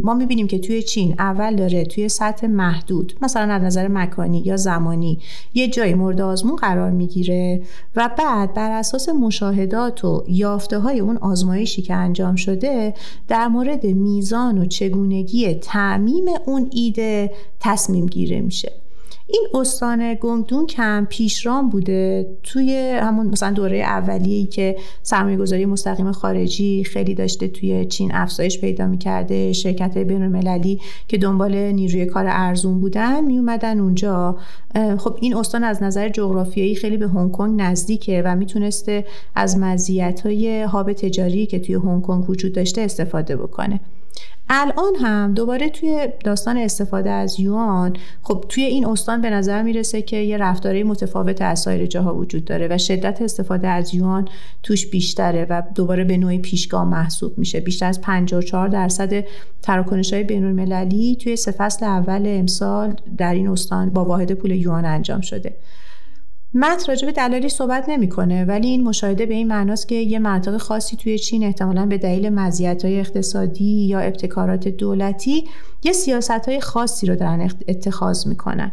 ما 0.04 0.14
می‌بینیم 0.14 0.48
که 0.48 0.60
توی 0.60 0.84
چین 0.84 1.16
اول 1.20 1.56
داره 1.56 1.86
توی 1.86 2.10
سطح 2.10 2.48
محدود 2.48 3.18
مثلا 3.22 3.54
از 3.54 3.62
نظر 3.62 3.88
مکانی 3.88 4.40
یا 4.40 4.58
زمانی 4.58 5.20
یه 5.54 5.68
جای 5.68 5.94
مورد 5.94 6.22
آزمون 6.22 6.56
قرار 6.56 6.92
می‌گیره 6.92 7.62
و 7.96 8.10
بعد 8.18 8.54
بر 8.54 8.72
اساس 8.72 9.10
مشاهدات 9.10 10.06
و 10.06 10.24
یافته 10.28 10.80
های 10.80 11.00
اون 11.00 11.18
آزمایشی 11.18 11.82
که 11.82 11.94
انجام 11.94 12.36
شده 12.36 12.94
در 13.28 13.48
مورد 13.48 13.86
میزان 13.86 14.58
و 14.58 14.66
چگونگی 14.66 15.54
تعمیم 15.54 16.26
اون 16.46 16.70
ایده 16.72 17.32
تصمیم 17.60 18.06
گیره 18.06 18.42
میشه. 18.42 18.85
این 19.28 19.48
استان 19.54 20.14
گنگدون 20.14 20.66
کم 20.66 21.08
پیشران 21.10 21.70
بوده 21.70 22.28
توی 22.44 23.00
همون 23.02 23.28
مثلا 23.28 23.52
دوره 23.52 23.78
اولیه‌ای 23.78 24.46
که 24.46 24.76
سرمایه 25.04 25.38
گذاری 25.38 25.66
مستقیم 25.66 26.12
خارجی 26.12 26.84
خیلی 26.84 27.16
داشته 27.16 27.48
توی 27.48 27.86
چین 27.86 28.12
افزایش 28.14 28.62
پیدا 28.62 28.88
می‌کرده 28.88 29.54
شرکت 29.54 29.98
بین 29.98 30.22
المللی 30.22 30.80
که 31.08 31.18
دنبال 31.18 31.56
نیروی 31.56 32.06
کار 32.06 32.26
ارزون 32.28 32.80
بودن 32.80 33.24
می 33.24 33.38
اومدن 33.38 33.80
اونجا 33.80 34.38
خب 34.98 35.18
این 35.22 35.36
استان 35.36 35.64
از 35.64 35.84
نظر 35.84 36.10
جغرافیایی 36.10 36.76
خیلی 36.76 36.98
به 36.98 37.08
هنگ 37.08 37.32
کنگ 37.32 37.62
نزدیکه 37.62 38.22
و 38.26 38.36
می‌تونسته 38.36 39.06
از 39.36 39.58
مزیت‌های 39.58 40.64
هاب 40.64 40.94
تجاری 40.94 41.46
که 41.46 41.60
توی 41.60 41.76
هنگ 41.76 42.02
کنگ 42.02 42.30
وجود 42.30 42.54
داشته 42.54 42.82
استفاده 42.82 43.36
بکنه. 43.36 43.80
الان 44.50 44.96
هم 45.02 45.34
دوباره 45.34 45.70
توی 45.70 46.08
داستان 46.24 46.58
استفاده 46.58 47.10
از 47.10 47.40
یوان 47.40 47.96
خب 48.22 48.46
توی 48.50 48.64
این 48.64 48.88
استان 48.88 49.22
به 49.22 49.30
نظر 49.30 49.62
می‌رسه 49.64 50.02
که 50.02 50.18
یه 50.18 50.38
رفتاره 50.38 50.84
متفاوت 50.84 51.42
از 51.42 51.60
سایر 51.60 51.86
جاها 51.86 52.16
وجود 52.16 52.46
داره 52.46 52.68
و 52.72 52.78
شدت 52.78 53.22
استفاده 53.22 53.68
از 53.68 53.94
یوان 53.94 54.28
توش 54.64 54.88
بیشتره 54.88 55.48
و 55.50 55.62
دوباره 55.76 56.04
به 56.04 56.18
نوعی 56.18 56.38
پیشگاه 56.38 56.86
محسوب 56.86 57.38
میشه. 57.38 57.60
بیشتر 57.60 57.86
از 57.86 58.02
54 58.02 58.68
درصد 58.68 59.26
تراکنش 59.62 60.14
های 60.14 60.24
بین 60.24 60.46
المللی 60.46 61.16
توی 61.16 61.36
سه 61.36 61.56
اول 61.82 62.24
امسال 62.26 62.96
در 63.18 63.34
این 63.34 63.48
استان 63.48 63.90
با 63.90 64.06
واحد 64.06 64.32
پول 64.32 64.52
یوان 64.52 64.86
انجام 64.86 65.22
شده. 65.22 65.56
متن 66.56 66.86
راجع 66.88 67.06
به 67.06 67.12
دلالی 67.12 67.50
صحبت 67.50 67.90
نمی‌کنه 67.90 68.46
ولی 68.46 68.68
این 68.68 68.84
مشاهده 68.84 69.26
به 69.26 69.34
این 69.34 69.48
معناست 69.48 69.88
که 69.88 69.96
یه 69.96 70.20
منطقه 70.20 70.58
خاصی 70.58 70.98
توی 70.98 71.20
چین 71.20 71.44
احتمالا 71.44 71.86
به 71.86 71.98
دلیل 71.98 72.30
مزیت‌های 72.30 73.00
اقتصادی 73.00 73.86
یا 73.88 74.00
ابتکارات 74.00 74.68
دولتی 74.68 75.44
یه 75.84 75.94
سیاست‌های 75.94 76.60
خاصی 76.60 77.08
رو 77.08 77.16
دارن 77.16 77.52
اتخاذ 77.68 78.28
می‌کنن. 78.28 78.72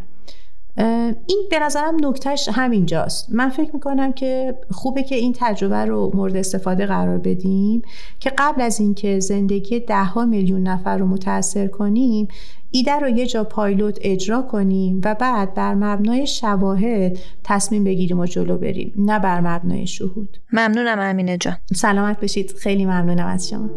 این 1.26 1.46
به 1.50 1.58
نظرم 1.58 1.96
نکتهش 2.02 2.48
همینجاست. 2.52 3.26
من 3.32 3.48
فکر 3.48 3.70
می‌کنم 3.74 4.12
که 4.12 4.58
خوبه 4.70 5.02
که 5.02 5.14
این 5.14 5.34
تجربه 5.38 5.84
رو 5.84 6.10
مورد 6.14 6.36
استفاده 6.36 6.86
قرار 6.86 7.18
بدیم 7.18 7.82
که 8.20 8.32
قبل 8.38 8.62
از 8.62 8.80
اینکه 8.80 9.20
زندگی 9.20 9.80
ده 9.80 10.18
میلیون 10.24 10.62
نفر 10.62 10.98
رو 10.98 11.06
متاثر 11.06 11.66
کنیم 11.66 12.28
ایده 12.74 12.92
رو 12.92 13.08
یه 13.08 13.26
جا 13.26 13.44
پایلوت 13.44 13.98
اجرا 14.00 14.42
کنیم 14.42 15.00
و 15.04 15.14
بعد 15.14 15.54
بر 15.54 15.74
مبنای 15.74 16.26
شواهد 16.26 17.18
تصمیم 17.44 17.84
بگیریم 17.84 18.20
و 18.20 18.26
جلو 18.26 18.58
بریم 18.58 18.92
نه 18.96 19.18
بر 19.18 19.40
مبنای 19.40 19.86
شهود. 19.86 20.38
ممنونم 20.52 20.98
امینه 21.00 21.36
جان. 21.36 21.56
سلامت 21.74 22.20
بشید 22.20 22.54
خیلی 22.58 22.84
ممنونم 22.84 23.26
از 23.26 23.48
شما. 23.48 23.70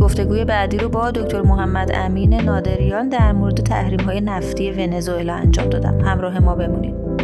گفتگوی 0.00 0.44
بعدی 0.44 0.78
رو 0.78 0.88
با 0.88 1.10
دکتر 1.10 1.42
محمد 1.42 1.90
امین 1.94 2.34
نادریان 2.34 3.08
در 3.08 3.32
مورد 3.32 3.56
تحریم 3.56 4.00
های 4.00 4.20
نفتی 4.20 4.70
ونزوئلا 4.70 5.34
انجام 5.34 5.68
دادم. 5.68 6.00
همراه 6.00 6.38
ما 6.38 6.54
بمونید. 6.54 7.23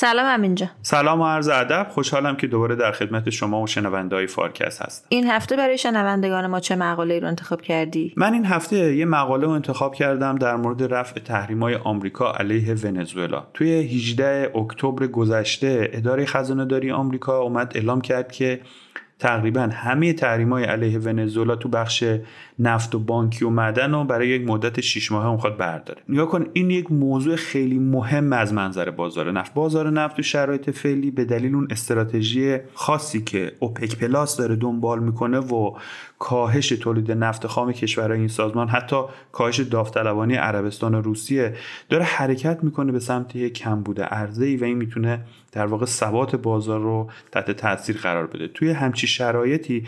سلام 0.00 0.26
امین 0.26 0.48
جان. 0.48 0.70
سلام 0.82 1.20
و 1.20 1.26
عرض 1.26 1.48
ادب. 1.48 1.86
خوشحالم 1.90 2.36
که 2.36 2.46
دوباره 2.46 2.76
در 2.76 2.92
خدمت 2.92 3.30
شما 3.30 3.62
و 3.62 3.66
شنونده 3.66 4.16
های 4.16 4.26
فارکست 4.26 4.82
هستم 4.82 5.06
این 5.08 5.30
هفته 5.30 5.56
برای 5.56 5.78
شنوندگان 5.78 6.46
ما 6.46 6.60
چه 6.60 6.76
مقاله 6.76 7.18
رو 7.18 7.28
انتخاب 7.28 7.62
کردی؟ 7.62 8.12
من 8.16 8.32
این 8.32 8.44
هفته 8.44 8.96
یه 8.96 9.04
مقاله 9.04 9.46
رو 9.46 9.50
انتخاب 9.50 9.94
کردم 9.94 10.36
در 10.36 10.56
مورد 10.56 10.94
رفع 10.94 11.20
تحریم 11.20 11.62
های 11.62 11.74
آمریکا 11.74 12.32
علیه 12.32 12.74
ونزوئلا. 12.74 13.46
توی 13.54 13.72
18 13.72 14.52
اکتبر 14.54 15.06
گذشته 15.06 15.90
اداره 15.92 16.26
خزانه 16.26 16.64
داری 16.64 16.90
آمریکا 16.90 17.38
اومد 17.38 17.72
اعلام 17.74 18.00
کرد 18.00 18.32
که 18.32 18.60
تقریبا 19.18 19.68
همه 19.72 20.12
تحریم 20.12 20.52
های 20.52 20.64
علیه 20.64 20.98
ونزوئلا 20.98 21.56
تو 21.56 21.68
بخش 21.68 22.04
نفت 22.60 22.94
و 22.94 22.98
بانکی 22.98 23.44
و 23.44 23.50
معدن 23.50 23.92
رو 23.92 24.04
برای 24.04 24.28
یک 24.28 24.46
مدت 24.46 24.80
6 24.80 25.12
ماهه 25.12 25.32
می‌خواد 25.32 25.56
برداره. 25.56 26.02
نگاه 26.08 26.28
کن 26.28 26.46
این 26.52 26.70
یک 26.70 26.92
موضوع 26.92 27.36
خیلی 27.36 27.78
مهم 27.78 28.32
از 28.32 28.52
منظر 28.52 28.90
بازار 28.90 29.32
نفت. 29.32 29.54
بازار 29.54 29.90
نفت 29.90 30.16
تو 30.16 30.22
شرایط 30.22 30.70
فعلی 30.70 31.10
به 31.10 31.24
دلیل 31.24 31.54
اون 31.54 31.68
استراتژی 31.70 32.58
خاصی 32.74 33.22
که 33.22 33.52
اوپک 33.58 33.96
پلاس 33.96 34.36
داره 34.36 34.56
دنبال 34.56 34.98
می‌کنه 34.98 35.38
و 35.38 35.72
کاهش 36.18 36.68
تولید 36.68 37.12
نفت 37.12 37.46
خام 37.46 37.72
کشورهای 37.72 38.18
این 38.18 38.28
سازمان 38.28 38.68
حتی 38.68 38.96
کاهش 39.32 39.60
داوطلبانی 39.60 40.34
عربستان 40.34 40.94
و 40.94 41.00
روسیه 41.00 41.54
داره 41.88 42.04
حرکت 42.04 42.64
می‌کنه 42.64 42.92
به 42.92 43.00
سمت 43.00 43.36
یک 43.36 43.52
کمبود 43.52 44.00
عرضه 44.00 44.44
ای 44.44 44.56
و 44.56 44.64
این 44.64 44.76
می‌تونه 44.76 45.24
در 45.52 45.66
واقع 45.66 45.86
ثبات 45.86 46.36
بازار 46.36 46.80
رو 46.80 47.10
تحت 47.32 47.50
تاثیر 47.50 47.96
قرار 47.96 48.26
بده. 48.26 48.48
توی 48.48 48.70
همچی 48.70 49.06
شرایطی 49.06 49.84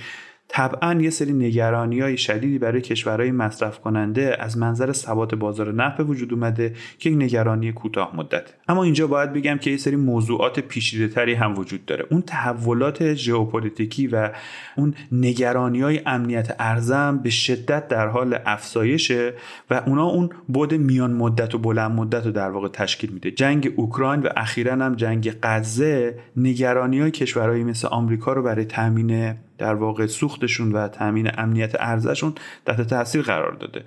طبعا 0.52 1.00
یه 1.00 1.11
سری 1.11 1.32
نگرانی 1.32 2.00
های 2.00 2.16
شدیدی 2.16 2.59
برای 2.59 2.80
کشورهای 2.80 3.30
مصرف 3.30 3.80
کننده 3.80 4.37
از 4.40 4.59
منظر 4.59 4.92
ثبات 4.92 5.35
بازار 5.35 5.73
نفت 5.73 5.97
به 5.97 6.04
وجود 6.04 6.32
اومده 6.32 6.75
که 6.99 7.11
یک 7.11 7.16
نگرانی 7.16 7.73
کوتاه 7.73 8.16
مدته 8.16 8.54
اما 8.68 8.82
اینجا 8.82 9.06
باید 9.06 9.32
بگم 9.32 9.59
که 9.59 9.71
یه 9.71 9.76
سری 9.76 9.97
موضوعات 9.97 10.61
پیچیده 10.61 11.09
تری 11.09 11.35
هم 11.35 11.59
وجود 11.59 11.85
داره. 11.85 12.06
اون 12.11 12.23
تحولات 12.23 13.14
ژئوپلیتیکی 13.14 14.06
و 14.06 14.30
اون 14.76 14.94
نگرانی 15.12 15.80
های 15.80 16.00
امنیت 16.06 16.56
ارزم 16.59 17.21
به 17.23 17.30
شدت 17.30 17.88
در 17.88 18.06
حال 18.06 18.38
افزایشه 18.47 19.35
و 19.71 19.82
اونا 19.87 20.04
اون 20.04 20.30
بود 20.49 20.75
میان 20.75 21.12
مدت 21.12 21.54
و 21.54 21.59
بلند 21.59 21.90
مدت 21.90 22.26
رو 22.26 22.32
در 22.32 22.50
واقع 22.50 22.68
تشکیل 22.68 23.11
میده. 23.11 23.30
جنگ 23.30 23.73
اوکراین 23.76 24.23
و 24.23 24.28
اخیرا 24.37 24.73
هم 24.73 24.94
جنگ 24.94 25.32
غزه 25.42 26.18
نگرانی 26.37 27.00
های 27.00 27.11
کشورهایی 27.11 27.64
مثل 27.64 27.88
آمریکا 27.88 28.32
رو 28.32 28.42
برای 28.42 28.64
تامین 28.64 29.35
در 29.62 29.75
واقع 29.75 30.07
سوختشون 30.07 30.73
و 30.73 30.88
تامین 30.88 31.31
امنیت 31.38 31.73
ارزششون 31.81 32.35
تحت 32.66 32.81
تاثیر 32.81 33.23
قرار 33.23 33.52
داده. 33.52 33.85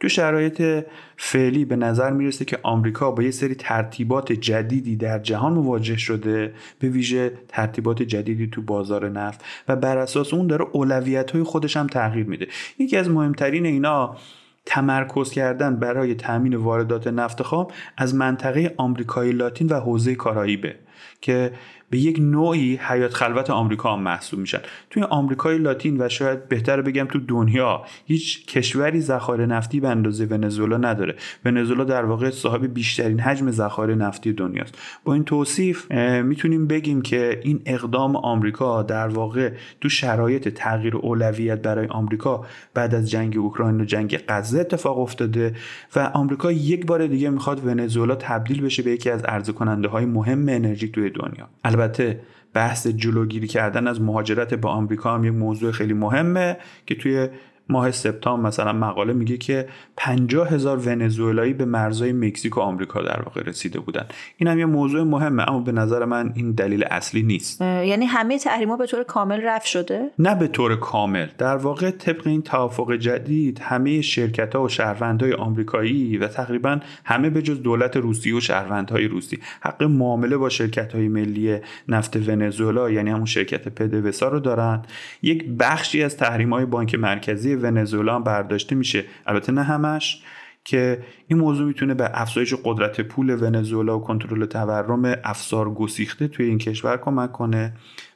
تو 0.00 0.08
شرایط 0.08 0.86
فعلی 1.16 1.64
به 1.64 1.76
نظر 1.76 2.10
می‌رسه 2.10 2.44
که 2.44 2.58
آمریکا 2.62 3.10
با 3.10 3.22
یه 3.22 3.30
سری 3.30 3.54
ترتیبات 3.54 4.32
جدیدی 4.32 4.96
در 4.96 5.18
جهان 5.18 5.52
مواجه 5.52 5.96
شده 5.96 6.54
به 6.80 6.88
ویژه 6.88 7.32
ترتیبات 7.48 8.02
جدیدی 8.02 8.46
تو 8.46 8.62
بازار 8.62 9.08
نفت 9.08 9.44
و 9.68 9.76
بر 9.76 9.98
اساس 9.98 10.34
اون 10.34 10.46
داره 10.46 10.66
اولویت 10.72 11.30
های 11.30 11.42
خودش 11.42 11.76
هم 11.76 11.86
تغییر 11.86 12.26
میده. 12.26 12.46
یکی 12.78 12.96
از 12.96 13.10
مهمترین 13.10 13.66
اینا 13.66 14.16
تمرکز 14.66 15.30
کردن 15.30 15.76
برای 15.76 16.14
تامین 16.14 16.54
واردات 16.54 17.06
نفت 17.06 17.42
خام 17.42 17.66
از 17.96 18.14
منطقه 18.14 18.74
آمریکای 18.76 19.32
لاتین 19.32 19.68
و 19.68 19.80
حوزه 19.80 20.14
کارائیبه 20.14 20.74
که 21.20 21.52
به 21.90 21.98
یک 21.98 22.18
نوعی 22.20 22.76
حیات 22.76 23.14
خلوت 23.14 23.50
آمریکا 23.50 23.92
هم 23.92 24.02
محسوب 24.02 24.40
میشن. 24.40 24.58
توی 24.90 25.02
آمریکای 25.02 25.58
لاتین 25.58 26.00
و 26.00 26.08
شاید 26.08 26.48
بهتر 26.48 26.82
بگم 26.82 27.04
تو 27.04 27.18
دنیا 27.18 27.82
هیچ 28.06 28.46
کشوری 28.46 29.00
ذخایر 29.00 29.46
نفتی 29.46 29.80
به 29.80 29.88
اندازه 29.88 30.24
ونزوئلا 30.24 30.76
نداره. 30.76 31.14
ونزوئلا 31.44 31.84
در 31.84 32.04
واقع 32.04 32.30
صاحب 32.30 32.74
بیشترین 32.74 33.20
حجم 33.20 33.50
ذخایر 33.50 33.94
نفتی 33.94 34.32
دنیاست. 34.32 34.78
با 35.04 35.14
این 35.14 35.24
توصیف 35.24 35.92
می‌تونیم 36.22 36.66
بگیم 36.66 37.02
که 37.02 37.40
این 37.42 37.60
اقدام 37.66 38.16
آمریکا 38.16 38.82
در 38.82 39.08
واقع 39.08 39.52
تو 39.80 39.88
شرایط 39.88 40.48
تغییر 40.48 40.96
اولویت 40.96 41.62
برای 41.62 41.86
آمریکا 41.86 42.46
بعد 42.74 42.94
از 42.94 43.10
جنگ 43.10 43.36
اوکراین 43.38 43.80
و 43.80 43.84
جنگ 43.84 44.20
غزه 44.28 44.60
اتفاق 44.60 44.98
افتاده 44.98 45.54
و 45.96 46.10
آمریکا 46.14 46.52
یک 46.52 46.86
بار 46.86 47.06
دیگه 47.06 47.30
می‌خواد 47.30 47.66
ونزوئلا 47.66 48.14
تبدیل 48.14 48.62
بشه 48.62 48.82
به 48.82 48.90
یکی 48.90 49.10
از 49.10 49.24
عرضه 49.24 49.52
کننده 49.52 49.88
های 49.88 50.04
مهم 50.04 50.48
انرژی 50.48 50.88
توی 50.88 51.10
دنیا. 51.10 51.48
البته 51.78 52.20
بحث 52.54 52.86
جلوگیری 52.86 53.46
کردن 53.46 53.86
از 53.86 54.00
مهاجرت 54.00 54.54
به 54.54 54.68
آمریکا 54.68 55.14
هم 55.14 55.24
یک 55.24 55.32
موضوع 55.32 55.72
خیلی 55.72 55.94
مهمه 55.94 56.56
که 56.86 56.94
توی 56.94 57.28
ماه 57.68 57.90
سپتامبر 57.90 58.48
مثلا 58.48 58.72
مقاله 58.72 59.12
میگه 59.12 59.36
که 59.36 59.68
50 59.96 60.48
هزار 60.48 60.78
ونزوئلایی 60.78 61.52
به 61.52 61.64
مرزهای 61.64 62.12
مکزیک 62.12 62.56
و 62.56 62.60
آمریکا 62.60 63.02
در 63.02 63.22
واقع 63.22 63.42
رسیده 63.42 63.80
بودن. 63.80 64.06
این 64.36 64.48
هم 64.48 64.58
یه 64.58 64.66
موضوع 64.66 65.02
مهمه 65.02 65.48
اما 65.48 65.60
به 65.60 65.72
نظر 65.72 66.04
من 66.04 66.32
این 66.36 66.52
دلیل 66.52 66.84
اصلی 66.90 67.22
نیست. 67.22 67.60
یعنی 67.60 68.06
همه 68.06 68.38
تحریما 68.38 68.76
به 68.76 68.86
طور 68.86 69.04
کامل 69.04 69.40
رفع 69.42 69.66
شده؟ 69.66 70.10
نه 70.18 70.34
به 70.34 70.48
طور 70.48 70.76
کامل. 70.76 71.26
در 71.38 71.56
واقع 71.56 71.90
طبق 71.90 72.26
این 72.26 72.42
توافق 72.42 72.92
جدید 72.92 73.58
همه 73.58 74.00
شرکت 74.00 74.54
ها 74.54 74.62
و 74.62 74.68
شهروندهای 74.68 75.32
آمریکایی 75.32 76.18
و 76.18 76.28
تقریبا 76.28 76.80
همه 77.04 77.30
به 77.30 77.42
جز 77.42 77.62
دولت 77.62 77.96
روسی 77.96 78.32
و 78.32 78.40
شهروندهای 78.40 79.08
روسی 79.08 79.38
حق 79.60 79.82
معامله 79.82 80.36
با 80.36 80.48
شرکت 80.48 80.94
های 80.94 81.08
ملی 81.08 81.58
نفت 81.88 82.28
ونزوئلا 82.28 82.90
یعنی 82.90 83.10
همون 83.10 83.24
شرکت 83.24 83.68
پدوسا 83.68 84.28
رو 84.28 84.40
دارن. 84.40 84.82
یک 85.22 85.44
بخشی 85.58 86.02
از 86.02 86.16
تحریم 86.16 86.52
های 86.52 86.64
بانک 86.64 86.94
مرکزی 86.94 87.57
ونزوئلا 87.58 88.18
برداشته 88.18 88.74
میشه. 88.74 89.04
البته 89.26 89.52
نه 89.52 89.62
همش 89.62 90.22
که 90.64 90.98
این 91.26 91.38
موضوع 91.38 91.66
می‌تونه 91.66 91.94
به 91.94 92.10
افزایش 92.12 92.54
قدرت 92.64 93.00
پول 93.00 93.42
ونزوئلا 93.42 93.98
و 93.98 94.02
کنترل 94.02 94.44
تورم 94.44 95.14
افسار 95.24 95.70
گسیخته 95.74 96.28
توی 96.28 96.46
این 96.46 96.58
کشور 96.58 96.96
کمک 96.96 97.32
کنه 97.32 97.72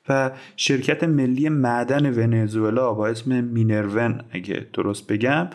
و 0.09 0.31
شرکت 0.57 1.05
ملی 1.05 1.49
معدن 1.49 2.19
ونزوئلا 2.19 2.93
با 2.93 3.09
اسم 3.09 3.41
مینرون 3.41 4.21
اگه 4.31 4.67
درست 4.73 5.13
بگم 5.13 5.49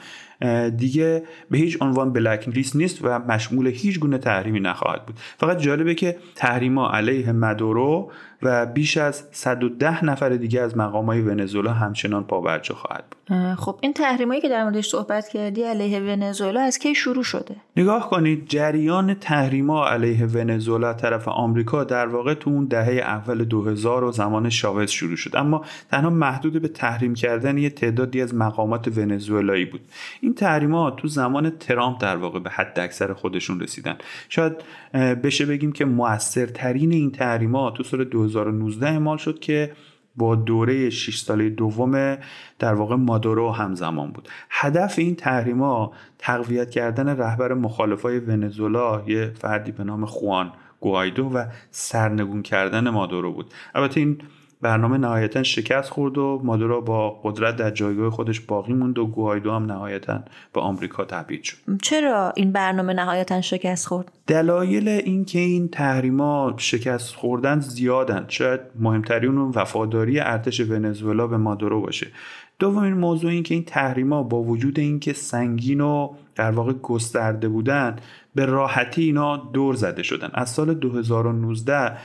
دیگه 0.78 1.24
به 1.52 1.58
هیچ 1.58 1.78
عنوان 1.82 2.14
بلک 2.14 2.50
لیست 2.50 2.76
نیست 2.76 3.00
و 3.04 3.20
مشمول 3.20 3.68
هیچ 3.68 4.00
گونه 4.00 4.18
تحریمی 4.18 4.60
نخواهد 4.60 5.06
بود. 5.06 5.16
فقط 5.38 5.58
جالبه 5.58 5.96
که 5.96 6.18
تحریما 6.36 6.90
علیه 6.92 7.32
مدورو 7.32 8.12
و 8.42 8.66
بیش 8.66 8.98
از 8.98 9.24
110 9.32 10.06
نفر 10.06 10.30
دیگه 10.30 10.62
از 10.62 10.78
مقامای 10.78 11.22
ونزوئلا 11.22 11.74
همچنان 11.74 12.24
پابرجا 12.24 12.76
خواهد 12.76 13.04
بود. 13.12 13.56
خب 13.56 13.80
این 13.82 13.94
تحریمایی 13.94 14.42
که 14.42 14.50
در 14.50 14.64
موردش 14.64 14.90
صحبت 14.90 15.28
کردی 15.28 15.64
علیه 15.64 16.00
ونزوئلا 16.00 16.62
از 16.62 16.80
کی 16.80 16.96
شروع 16.96 17.24
شده؟ 17.24 17.56
نگاه 17.78 18.10
کنید 18.10 18.48
جریان 18.48 19.14
تحریما 19.14 19.88
علیه 19.88 20.26
ونزوئلا 20.26 20.94
طرف 20.94 21.28
آمریکا 21.28 21.84
در 21.84 22.08
واقع 22.08 22.34
تو 22.34 22.50
اون 22.50 22.66
دهه 22.66 22.90
اول 22.90 23.44
2000 23.44 24.04
و 24.04 24.12
زمان 24.12 24.50
شاوز 24.50 24.92
شروع 24.92 25.16
شد. 25.16 25.36
اما 25.36 25.66
تنها 25.92 26.10
محدود 26.10 26.62
به 26.62 26.68
تحریم 26.68 27.14
کردن 27.14 27.58
یه 27.58 27.70
تعدادی 27.70 28.22
از 28.22 28.36
مقامات 28.36 28.98
ونزوئلایی 28.98 29.66
بود. 29.66 29.82
این 30.22 30.34
تحریما 30.34 30.92
تو 30.92 31.08
زمان 31.08 31.50
ترامپ 31.50 32.02
در 32.02 32.18
واقع 32.18 32.40
به 32.40 32.50
حد 32.50 32.80
اکثر 32.80 33.14
خودشون 33.14 33.60
رسیدن. 33.60 33.96
شاید 34.30 34.54
بشه 34.94 35.46
بگیم 35.46 35.72
که 35.72 35.86
موثرترین 35.86 36.92
این 36.92 37.12
تحریما 37.12 37.72
تو 37.72 37.84
سال 37.84 38.04
2019 38.34 38.88
اعمال 38.88 39.18
شد 39.18 39.40
که 39.40 39.72
با 40.16 40.36
دوره 40.36 40.90
6 40.90 41.18
ساله 41.20 41.50
دوم 41.50 42.18
در 42.60 42.74
واقع 42.74 42.96
مادورو 42.96 43.52
همزمان 43.52 44.12
بود. 44.12 44.30
هدف 44.50 45.00
این 45.00 45.16
تحریما 45.16 45.92
تقویت 46.18 46.70
کردن 46.70 47.10
رهبر 47.10 47.54
مخالفای 47.54 48.20
ونزولا 48.20 49.04
یه 49.08 49.32
فردی 49.40 49.72
به 49.72 49.84
نام 49.84 50.06
خوان 50.06 50.52
گوایدو 50.80 51.30
و 51.30 51.46
سرنگون 51.72 52.42
کردن 52.42 52.90
مادورو 52.90 53.34
بود. 53.34 53.54
البته 53.76 54.00
این 54.00 54.18
برنامه 54.62 54.98
نهایتا 54.98 55.44
شکست 55.44 55.90
خورد 55.90 56.18
و 56.18 56.42
مادورا 56.44 56.82
با 56.82 57.10
قدرت 57.10 57.56
در 57.56 57.72
جایگاه 57.72 58.10
خودش 58.10 58.40
باقی 58.40 58.74
موند 58.74 59.00
و 59.00 59.06
گوایدو 59.06 59.52
هم 59.52 59.66
نهایتا 59.66 60.24
به 60.54 60.62
آمریکا 60.62 61.06
تبعید 61.06 61.44
شد. 61.44 61.58
چرا 61.82 62.34
این 62.36 62.52
برنامه 62.52 62.94
نهایتا 62.94 63.42
شکست 63.42 63.88
خورد؟ 63.88 64.12
دلایل 64.28 64.88
اینکه 64.88 65.40
این 65.40 65.68
تحریما 65.68 66.54
شکست 66.58 67.16
خوردن 67.16 67.60
زیادن. 67.60 68.26
شاید 68.28 68.60
مهمترین 68.80 69.38
اون 69.38 69.52
وفاداری 69.56 70.20
ارتش 70.20 70.60
ونزوئلا 70.60 71.28
به 71.28 71.38
مادورو 71.38 71.82
باشه. 71.82 72.08
دومین 72.60 72.94
موضوع 72.94 73.32
این 73.32 73.44
که 73.44 73.54
این 73.54 73.64
تحریما 73.64 74.24
با 74.24 74.42
وجود 74.42 74.80
اینکه 74.80 75.14
سنگین 75.14 75.82
و 75.82 76.14
در 76.36 76.52
واقع 76.52 76.74
گسترده 76.74 77.50
بودن 77.50 77.96
به 78.36 78.46
راحتی 78.46 79.04
اینا 79.04 79.38
دور 79.38 79.76
زده 79.76 80.04
شدن. 80.04 80.30
از 80.34 80.50
سال 80.50 80.74
2019 80.74 81.98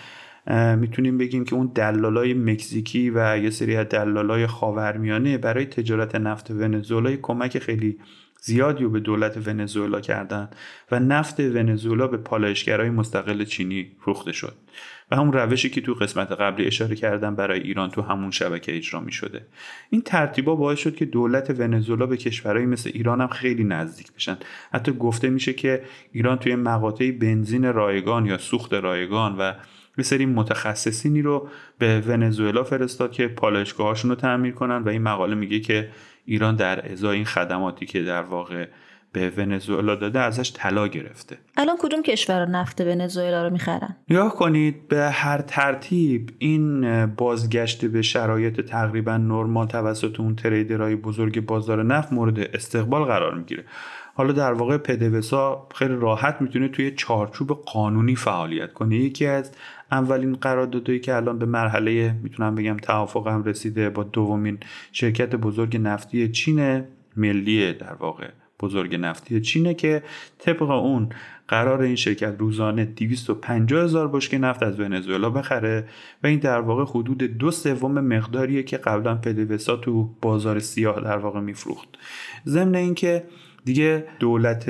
می‌تونیم 0.76 1.18
بگیم 1.18 1.44
که 1.44 1.54
اون 1.54 1.72
دلالای 1.74 2.34
مکزیکی 2.34 3.10
و 3.10 3.38
یه 3.38 3.50
سری 3.50 3.76
از 3.76 3.88
دلالای 3.88 4.46
خاورمیانه 4.46 5.38
برای 5.38 5.66
تجارت 5.66 6.14
نفت 6.14 6.50
ونزوئلا 6.50 7.16
کمک 7.16 7.58
خیلی 7.58 7.98
زیادی 8.40 8.84
رو 8.84 8.90
به 8.90 9.00
دولت 9.00 9.48
ونزوئلا 9.48 10.00
کردن 10.00 10.50
و 10.90 11.00
نفت 11.00 11.40
ونزوئلا 11.40 12.06
به 12.06 12.16
پالایشگرای 12.16 12.90
مستقل 12.90 13.44
چینی 13.44 13.92
فروخته 14.00 14.32
شد. 14.32 14.54
و 15.10 15.16
همون 15.16 15.32
روشی 15.32 15.70
که 15.70 15.80
تو 15.80 15.94
قسمت 15.94 16.32
قبلی 16.32 16.66
اشاره 16.66 16.96
کردم 16.96 17.34
برای 17.34 17.60
ایران 17.60 17.90
تو 17.90 18.02
همون 18.02 18.30
شبکه 18.30 18.76
اجرا 18.76 19.00
می 19.00 19.12
شده 19.12 19.46
این 19.90 20.00
ترتیبا 20.00 20.54
باعث 20.54 20.78
شد 20.78 20.94
که 20.94 21.04
دولت 21.04 21.60
ونزوئلا 21.60 22.06
به 22.06 22.16
کشورهایی 22.16 22.66
مثل 22.66 22.90
ایران 22.94 23.20
هم 23.20 23.28
خیلی 23.28 23.64
نزدیک 23.64 24.12
بشن. 24.12 24.36
حتی 24.72 24.92
گفته 24.92 25.30
میشه 25.30 25.52
که 25.52 25.82
ایران 26.12 26.38
توی 26.38 26.56
مقاطعی 26.56 27.12
بنزین 27.12 27.72
رایگان 27.72 28.26
یا 28.26 28.38
سوخت 28.38 28.74
رایگان 28.74 29.36
و 29.38 29.52
یه 29.98 30.04
سری 30.04 30.26
متخصصینی 30.26 31.22
رو 31.22 31.48
به 31.78 32.00
ونزوئلا 32.00 32.64
فرستاد 32.64 33.12
که 33.12 33.28
پالایشگاهاشون 33.28 34.10
رو 34.10 34.16
تعمیر 34.16 34.54
کنن 34.54 34.76
و 34.76 34.88
این 34.88 35.02
مقاله 35.02 35.34
میگه 35.34 35.60
که 35.60 35.88
ایران 36.24 36.56
در 36.56 36.92
ازای 36.92 37.16
این 37.16 37.24
خدماتی 37.24 37.86
که 37.86 38.02
در 38.02 38.22
واقع 38.22 38.66
به 39.12 39.30
ونزوئلا 39.36 39.94
داده 39.94 40.20
ازش 40.20 40.52
طلا 40.54 40.88
گرفته. 40.88 41.38
الان 41.56 41.76
کدوم 41.78 42.02
کشور 42.02 42.46
نفت 42.46 42.80
ونزوئلا 42.80 43.42
رو 43.42 43.50
می‌خرن؟ 43.50 43.96
نگاه 44.10 44.34
کنید 44.34 44.88
به 44.88 45.10
هر 45.10 45.40
ترتیب 45.40 46.30
این 46.38 47.06
بازگشت 47.06 47.84
به 47.84 48.02
شرایط 48.02 48.60
تقریبا 48.60 49.16
نرمال 49.16 49.66
توسط 49.66 50.20
اون 50.20 50.36
تریدرهای 50.36 50.96
بزرگ 50.96 51.40
بازار 51.40 51.82
نفت 51.82 52.12
مورد 52.12 52.38
استقبال 52.38 53.04
قرار 53.04 53.34
می‌گیره. 53.34 53.64
حالا 54.14 54.32
در 54.32 54.52
واقع 54.52 54.76
پدوسا 54.76 55.68
خیلی 55.74 55.94
راحت 55.94 56.36
می‌تونه 56.40 56.68
توی 56.68 56.90
چارچوب 56.90 57.62
قانونی 57.66 58.16
فعالیت 58.16 58.72
کنه. 58.72 58.96
یکی 58.96 59.26
از 59.26 59.52
اولین 59.92 60.32
قراردادهایی 60.32 61.00
که 61.00 61.14
الان 61.14 61.38
به 61.38 61.46
مرحله 61.46 62.14
می‌تونم 62.22 62.54
بگم 62.54 62.76
توافق 62.76 63.28
هم 63.28 63.44
رسیده 63.44 63.90
با 63.90 64.02
دومین 64.02 64.58
شرکت 64.92 65.34
بزرگ 65.34 65.76
نفتی 65.76 66.28
چین 66.28 66.84
ملیه 67.16 67.72
در 67.72 67.94
واقع. 67.94 68.28
بزرگ 68.62 68.94
نفتی 68.94 69.40
چینه 69.40 69.74
که 69.74 70.02
طبق 70.38 70.70
اون 70.70 71.08
قرار 71.48 71.82
این 71.82 71.96
شرکت 71.96 72.34
روزانه 72.38 72.84
250 72.84 73.84
هزار 73.84 74.08
بشکه 74.08 74.38
نفت 74.38 74.62
از 74.62 74.80
ونزوئلا 74.80 75.30
بخره 75.30 75.88
و 76.22 76.26
این 76.26 76.38
در 76.38 76.60
واقع 76.60 76.84
حدود 76.84 77.18
دو 77.22 77.50
سوم 77.50 78.00
مقداریه 78.00 78.62
که 78.62 78.76
قبلا 78.76 79.14
پدوسا 79.14 79.76
تو 79.76 80.10
بازار 80.22 80.58
سیاه 80.58 81.00
در 81.00 81.18
واقع 81.18 81.40
میفروخت. 81.40 81.88
ضمن 82.46 82.74
اینکه 82.74 83.24
دیگه 83.64 84.04
دولت 84.18 84.68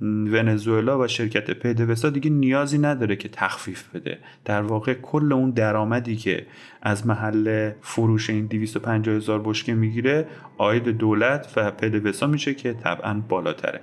ونزوئلا 0.00 0.98
و 0.98 1.06
شرکت 1.06 1.50
پدوسا 1.50 2.10
دیگه 2.10 2.30
نیازی 2.30 2.78
نداره 2.78 3.16
که 3.16 3.28
تخفیف 3.28 3.88
بده. 3.88 4.18
در 4.44 4.62
واقع 4.62 4.94
کل 4.94 5.32
اون 5.32 5.50
درآمدی 5.50 6.16
که 6.16 6.46
از 6.82 7.06
محل 7.06 7.70
فروش 7.80 8.30
این 8.30 8.46
250 8.46 9.16
هزار 9.16 9.42
بشکه 9.44 9.74
می‌گیره 9.74 10.26
آید 10.58 10.88
دولت 10.88 11.52
و 11.56 11.70
پدوسا 11.70 12.26
میشه 12.26 12.54
که 12.54 12.72
طبعا 12.72 13.22
بالاتره. 13.28 13.80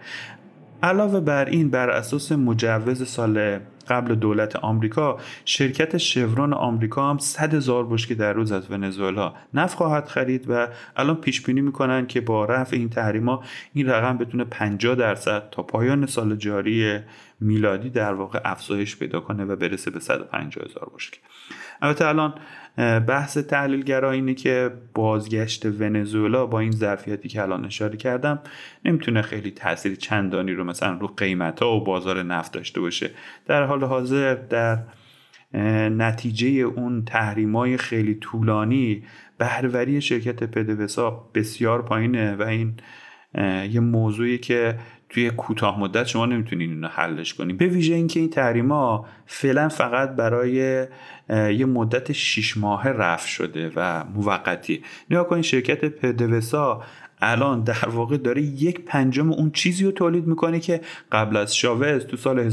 علاوه 0.84 1.20
بر 1.20 1.46
این 1.46 1.70
بر 1.70 1.90
اساس 1.90 2.32
مجوز 2.32 3.08
سال 3.08 3.60
قبل 3.88 4.16
دولت 4.16 4.56
آمریکا 4.56 5.18
شرکت 5.46 5.98
شورون 5.98 6.54
آمریکا 6.54 7.10
هم 7.10 7.18
100 7.18 7.54
هزار 7.54 7.88
بشکه 7.88 8.16
در 8.16 8.34
روز 8.34 8.52
از 8.52 8.72
ونزوئلا 8.72 9.34
نفت 9.54 9.78
خواهد 9.78 10.08
خرید 10.08 10.46
و 10.50 10.68
الان 10.96 11.16
پیش 11.16 11.42
بینی 11.42 11.62
می‌کنن 11.62 12.08
که 12.08 12.22
با 12.22 12.46
رفع 12.46 12.76
این 12.76 12.90
تحریما 12.90 13.44
این 13.74 13.90
رقم 13.90 14.18
بتونه 14.18 14.44
50 14.44 14.96
درصد 14.96 15.50
تا 15.52 15.64
پایان 15.64 16.06
سال 16.06 16.36
جاری 16.36 17.00
میلادی 17.40 17.90
در 17.90 18.14
واقع 18.14 18.42
افزایش 18.46 18.98
پیدا 18.98 19.20
کنه 19.20 19.46
و 19.46 19.56
برسه 19.56 19.92
به 19.92 20.00
150 20.00 20.66
هزار 20.66 20.92
بشکه 20.96 21.20
البته 21.82 22.08
الان 22.08 22.34
بحث 23.00 23.38
تحلیلگرا 23.38 24.12
اینه 24.12 24.34
که 24.34 24.72
بازگشت 24.94 25.66
ونزوئلا 25.66 26.46
با 26.46 26.60
این 26.60 26.72
ظرفیتی 26.72 27.30
که 27.30 27.42
الان 27.42 27.66
اشاره 27.66 27.98
کردم 27.98 28.40
نمی‌تونه 28.86 29.22
خیلی 29.22 29.52
تاثیر 29.52 29.96
چندانی 29.96 30.52
رو 30.52 30.64
مثلا 30.64 30.94
رو 30.94 31.08
قیمت 31.08 31.64
ها 31.64 31.76
و 31.76 31.84
بازار 31.84 32.24
نفت 32.24 32.54
داشته 32.54 32.82
باشه. 32.82 33.10
در 33.46 33.64
حال 33.64 33.84
حاضر 33.84 34.34
در 34.34 34.78
نتیجه 35.90 36.48
اون 36.48 37.06
تحریمای 37.06 37.78
خیلی 37.78 38.16
طولانی 38.16 39.04
بهرهوری 39.38 40.02
شرکت 40.02 40.44
پدوسا 40.44 41.10
بسیار 41.34 41.82
پایینه 41.82 42.36
و 42.36 42.42
این 42.42 42.74
یه 43.72 43.80
موضوعی 43.80 44.38
که 44.38 44.76
توی 45.14 45.30
کوتاه 45.30 45.80
مدت 45.80 46.08
شما 46.08 46.26
نمی‌تونین 46.26 46.70
اینو 46.70 46.88
حلش 46.88 47.34
کنین. 47.34 47.58
به 47.58 47.68
ویژه 47.68 47.94
اینکه 47.96 48.20
این 48.20 48.30
تحریما 48.30 49.06
فعلا 49.26 49.70
فقط 49.70 50.16
برای 50.16 50.88
یه 51.30 51.66
مدت 51.66 52.12
6 52.12 52.58
ماه 52.58 52.90
رفع 52.90 53.28
شده 53.28 53.72
و 53.76 54.04
موقتی. 54.04 54.84
نگاه 55.10 55.28
کنین 55.28 55.42
شرکت 55.42 55.86
پدوسا 55.86 56.84
الان 57.22 57.64
در 57.64 57.90
واقع 57.90 58.18
داره 58.18 58.42
یک 58.42 58.86
پنجم 58.86 59.32
اون 59.32 59.52
چیزی 59.52 59.86
رو 59.86 59.92
تولید 59.92 60.28
می‌کنه 60.28 60.60
که 60.60 60.82
قبل 61.12 61.38
از 61.38 61.56
شاوز 61.56 62.06
تو 62.06 62.18
سال 62.18 62.50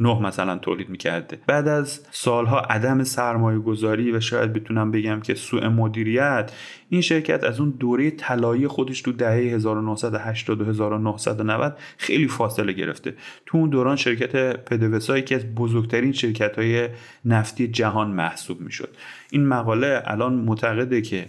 1999 0.00 0.26
مثلا 0.26 0.58
تولید 0.58 0.88
می‌کرده. 0.88 1.38
بعد 1.46 1.68
از 1.68 2.00
سالها 2.10 2.60
عدم 2.60 3.04
سرمایه 3.04 3.58
گذاری 3.58 4.12
و 4.12 4.20
شاید 4.20 4.52
بتونم 4.52 4.90
بگم 4.90 5.20
که 5.20 5.34
سوء 5.34 5.68
مدیریت 5.68 6.52
این 6.88 7.00
شرکت 7.00 7.44
از 7.44 7.60
اون 7.60 7.70
دوره 7.70 8.10
طلایی 8.10 8.68
خودش 8.68 9.02
تو 9.02 9.12
دهه 9.12 9.54
1980 9.54 10.60
و 10.60 10.64
1990 10.64 11.78
خیلی 11.98 12.28
فاصله 12.28 12.72
گرفته. 12.72 13.14
تو 13.46 13.58
اون 13.58 13.70
دوران 13.70 13.96
شرکت 13.96 14.64
پدوسا 14.64 15.18
یکی 15.18 15.34
از 15.34 15.54
بزرگترین 15.54 16.12
شرکت 16.12 16.58
های 16.58 16.88
نفتی 17.24 17.68
جهان 17.68 18.10
محسوب 18.10 18.60
می‌شد. 18.60 18.88
این 19.30 19.46
مقاله 19.46 20.02
الان 20.04 20.34
معتقده 20.34 21.02
که 21.02 21.26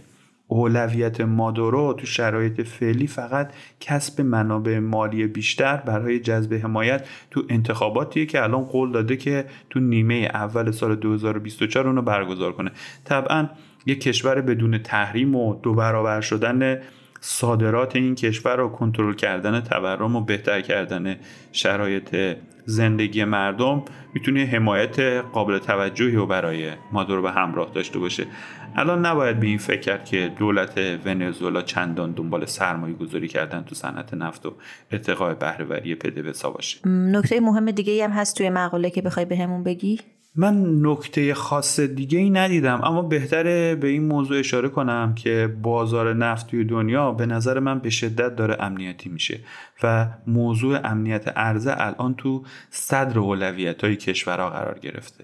اولویت 0.47 1.21
مادورو 1.21 1.93
تو 1.93 2.05
شرایط 2.05 2.61
فعلی 2.61 3.07
فقط 3.07 3.53
کسب 3.79 4.21
منابع 4.21 4.79
مالی 4.79 5.27
بیشتر 5.27 5.77
برای 5.77 6.19
جذب 6.19 6.53
حمایت 6.53 7.07
تو 7.31 7.43
انتخاباتیه 7.49 8.25
که 8.25 8.43
الان 8.43 8.63
قول 8.63 8.91
داده 8.91 9.17
که 9.17 9.45
تو 9.69 9.79
نیمه 9.79 10.29
اول 10.33 10.71
سال 10.71 10.95
2024 10.95 11.87
اونو 11.87 12.01
برگزار 12.01 12.51
کنه. 12.51 12.71
طبعا 13.03 13.49
یک 13.85 14.01
کشور 14.01 14.41
بدون 14.41 14.77
تحریم 14.77 15.35
و 15.35 15.55
دو 15.55 15.73
برابر 15.73 16.21
شدن 16.21 16.81
صادرات 17.21 17.95
این 17.95 18.15
کشور 18.15 18.55
رو 18.55 18.69
کنترل 18.69 19.13
کردن 19.13 19.61
تورم 19.61 20.15
و 20.15 20.21
بهتر 20.21 20.61
کردن 20.61 21.15
شرایط 21.51 22.37
زندگی 22.65 23.23
مردم 23.23 23.83
می‌تونه 24.13 24.45
حمایت 24.45 24.99
قابل 24.99 25.57
توجهی 25.59 26.15
رو 26.15 26.25
برای 26.25 26.71
مادورو 26.91 27.21
به 27.21 27.31
همراه 27.31 27.71
داشته 27.73 27.99
باشه. 27.99 28.27
الان 28.75 29.05
نباید 29.05 29.39
به 29.39 29.47
این 29.47 29.57
فکر 29.57 29.79
کرد 29.79 30.05
که 30.05 30.31
دولت 30.39 30.77
ونزوئلا 31.05 31.61
چندان 31.61 32.11
دنبال 32.11 32.45
سرمایه 32.45 32.93
گذاری 32.93 33.27
کردن 33.27 33.63
تو 33.63 33.75
صنعت 33.75 34.13
نفت 34.13 34.45
و 34.45 34.53
ارتقاء 34.91 35.33
بهرهوری 35.33 35.95
پدوسا 35.95 36.49
باشه. 36.49 36.87
نکته 36.87 37.39
مهم 37.39 37.71
دیگه 37.71 38.03
هم 38.03 38.11
هست 38.11 38.37
توی 38.37 38.49
مقاله 38.49 38.89
که 38.89 39.01
بخوای 39.01 39.25
بهمون 39.25 39.63
به 39.63 39.69
بگی؟ 39.69 39.99
من 40.37 40.85
نکته 40.85 41.33
خاص 41.33 41.79
دیگه 41.79 42.19
ای 42.19 42.29
ندیدم 42.29 42.81
اما 42.83 43.01
بهتره 43.01 43.75
به 43.75 43.87
این 43.87 44.03
موضوع 44.03 44.39
اشاره 44.39 44.69
کنم 44.69 45.15
که 45.15 45.55
بازار 45.61 46.13
نفت 46.13 46.47
توی 46.47 46.63
دنیا 46.63 47.11
به 47.11 47.25
نظر 47.25 47.59
من 47.59 47.79
به 47.79 47.89
شدت 47.89 48.35
داره 48.35 48.57
امنیتی 48.59 49.09
میشه 49.09 49.39
و 49.83 50.07
موضوع 50.27 50.79
امنیت 50.83 51.33
ارزه 51.35 51.75
الان 51.77 52.15
تو 52.15 52.43
صدر 52.69 53.19
اولویت 53.19 53.83
های 53.83 53.95
کشورها 53.95 54.49
قرار 54.49 54.79
گرفته. 54.79 55.23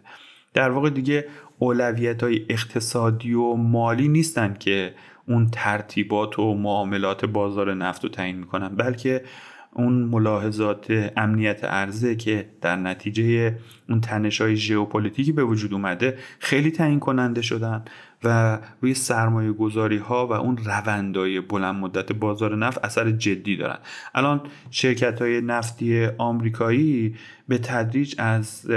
در 0.54 0.70
واقع 0.70 0.90
دیگه 0.90 1.26
اولویت 1.60 2.24
های 2.24 2.46
اقتصادی 2.50 3.34
و 3.34 3.54
مالی 3.54 4.08
نیستن 4.08 4.54
که 4.60 4.94
اون 5.28 5.50
ترتیبات 5.52 6.40
و 6.40 6.54
معاملات 6.54 7.26
بازار 7.26 7.74
نفت 7.74 8.04
رو 8.04 8.10
تعیین 8.10 8.38
می‌کنن 8.38 8.76
بلکه 8.76 9.24
اون 9.74 9.94
ملاحظات 9.94 11.12
امنیت 11.18 11.60
ارزه 11.64 12.16
که 12.16 12.50
در 12.62 12.76
نتیجه 12.76 13.56
اون 13.90 14.02
تنش 14.02 14.42
های 14.42 14.56
ژئوپلیتیکی 14.56 15.32
به 15.32 15.44
وجود 15.44 15.74
اومده 15.74 16.18
خیلی 16.40 16.72
تعیین 16.72 17.00
کننده 17.00 17.42
شدن 17.42 17.84
و 18.24 18.60
روی 18.82 18.94
سرمایه 18.94 19.52
گذاری 19.52 19.98
ها 19.98 20.28
و 20.28 20.32
اون 20.34 20.58
روندای 20.58 21.42
بلند 21.42 21.76
مدت 21.76 22.12
بازار 22.12 22.56
نفت 22.56 22.86
اثر 22.86 23.12
جدی 23.12 23.58
دارن. 23.58 23.78
الان 24.16 24.42
شرکت 24.72 25.22
های 25.22 25.42
نفتی 25.42 26.06
آمریکایی 26.06 27.16
به 27.48 27.58
تدریج 27.58 28.16
از 28.18 28.70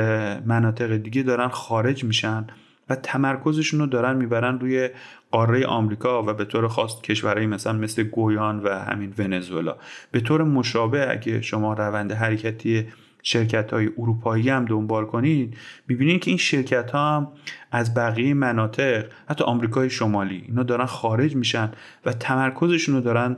مناطق 0.47 0.97
دیگه 0.97 1.23
دارن 1.23 1.49
خارج 1.49 2.05
میشن. 2.05 2.47
و 2.89 2.95
تمرکزشون 2.97 3.81
رو 3.81 3.87
دارن 3.87 4.17
می‌برن 4.17 4.59
روی 4.59 4.91
قاره 5.31 5.67
آمریکا 5.67 6.23
و 6.23 6.35
به 6.35 6.45
طور 6.45 6.69
خاص 6.69 7.01
کشورهایی 7.01 7.47
مثلا 7.47 7.73
مثل 7.73 8.03
گویان 8.03 8.61
و 8.61 8.69
همین 8.69 9.15
ونزوئلا. 9.19 9.77
به 10.11 10.21
طور 10.21 10.45
مشابه 10.45 11.11
اگه 11.11 11.43
شما 11.43 11.73
روند 11.73 12.13
حرکتی 12.13 12.87
شرکت 13.23 13.73
های 13.73 13.91
اروپایی 13.99 14.49
هم 14.49 14.65
دنبال 14.65 15.05
کنید 15.05 15.57
می‌بینید 15.89 16.21
که 16.21 16.31
این 16.31 16.39
شرکت 16.39 16.91
ها 16.91 17.17
هم 17.17 17.29
از 17.75 17.95
بقیه 17.95 18.35
مناطق 18.35 19.05
حتی 19.29 19.45
آمریکای 19.45 19.91
شمالی 19.91 20.45
اینا 20.49 20.63
دارن 20.63 20.87
خارج 20.87 21.37
میشن 21.37 21.71
و 22.07 22.13
تمرکزشون 22.13 22.95
رو 22.95 23.01
دارن 23.01 23.37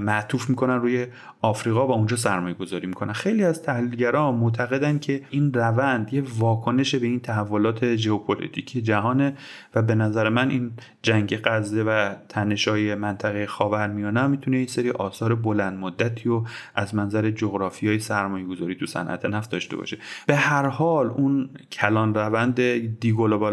معطوف 0.00 0.50
می‌کنن 0.50 0.74
روی 0.74 1.06
آفریقا 1.42 1.86
و 1.86 1.92
اونجا 1.92 2.16
سرمایه 2.16 2.54
گذاری 2.54 2.86
می‌کنن. 2.86 3.12
خیلی 3.12 3.44
از 3.44 3.62
تحلیلگران 3.62 4.34
معتقدن 4.34 4.98
که 4.98 5.22
این 5.30 5.52
روند 5.52 6.14
یه 6.14 6.22
واکنش 6.38 6.94
به 6.94 7.06
این 7.06 7.20
تحولات 7.20 7.96
ژئوپلیتیکی 7.96 8.82
جهانه 8.82 9.36
و 9.74 9.82
به 9.82 9.94
نظر 9.94 10.28
من 10.28 10.50
این 10.50 10.70
جنگ 11.02 11.40
غزه 11.44 11.82
و 11.82 12.14
تنشای 12.28 12.94
منطقه 12.94 13.46
خاورمیانه 13.46 14.26
می‌تونه 14.26 14.60
یه 14.60 14.66
سری 14.66 14.90
آثار 14.90 15.34
بلند 15.34 15.78
مدتی 15.78 16.28
و 16.28 16.44
از 16.74 16.94
منظر 16.94 17.30
جغرافیای 17.30 17.98
سرمایه 17.98 18.44
گذاری 18.44 18.74
تو 18.74 18.86
صنعت 18.86 19.24
نفت 19.24 19.50
داشته 19.50 19.76
باشه. 19.76 19.98
به 20.26 20.36
هر 20.36 20.66
حال 20.66 21.06
اون 21.06 21.50
کلان 21.72 22.14
روند 22.14 22.60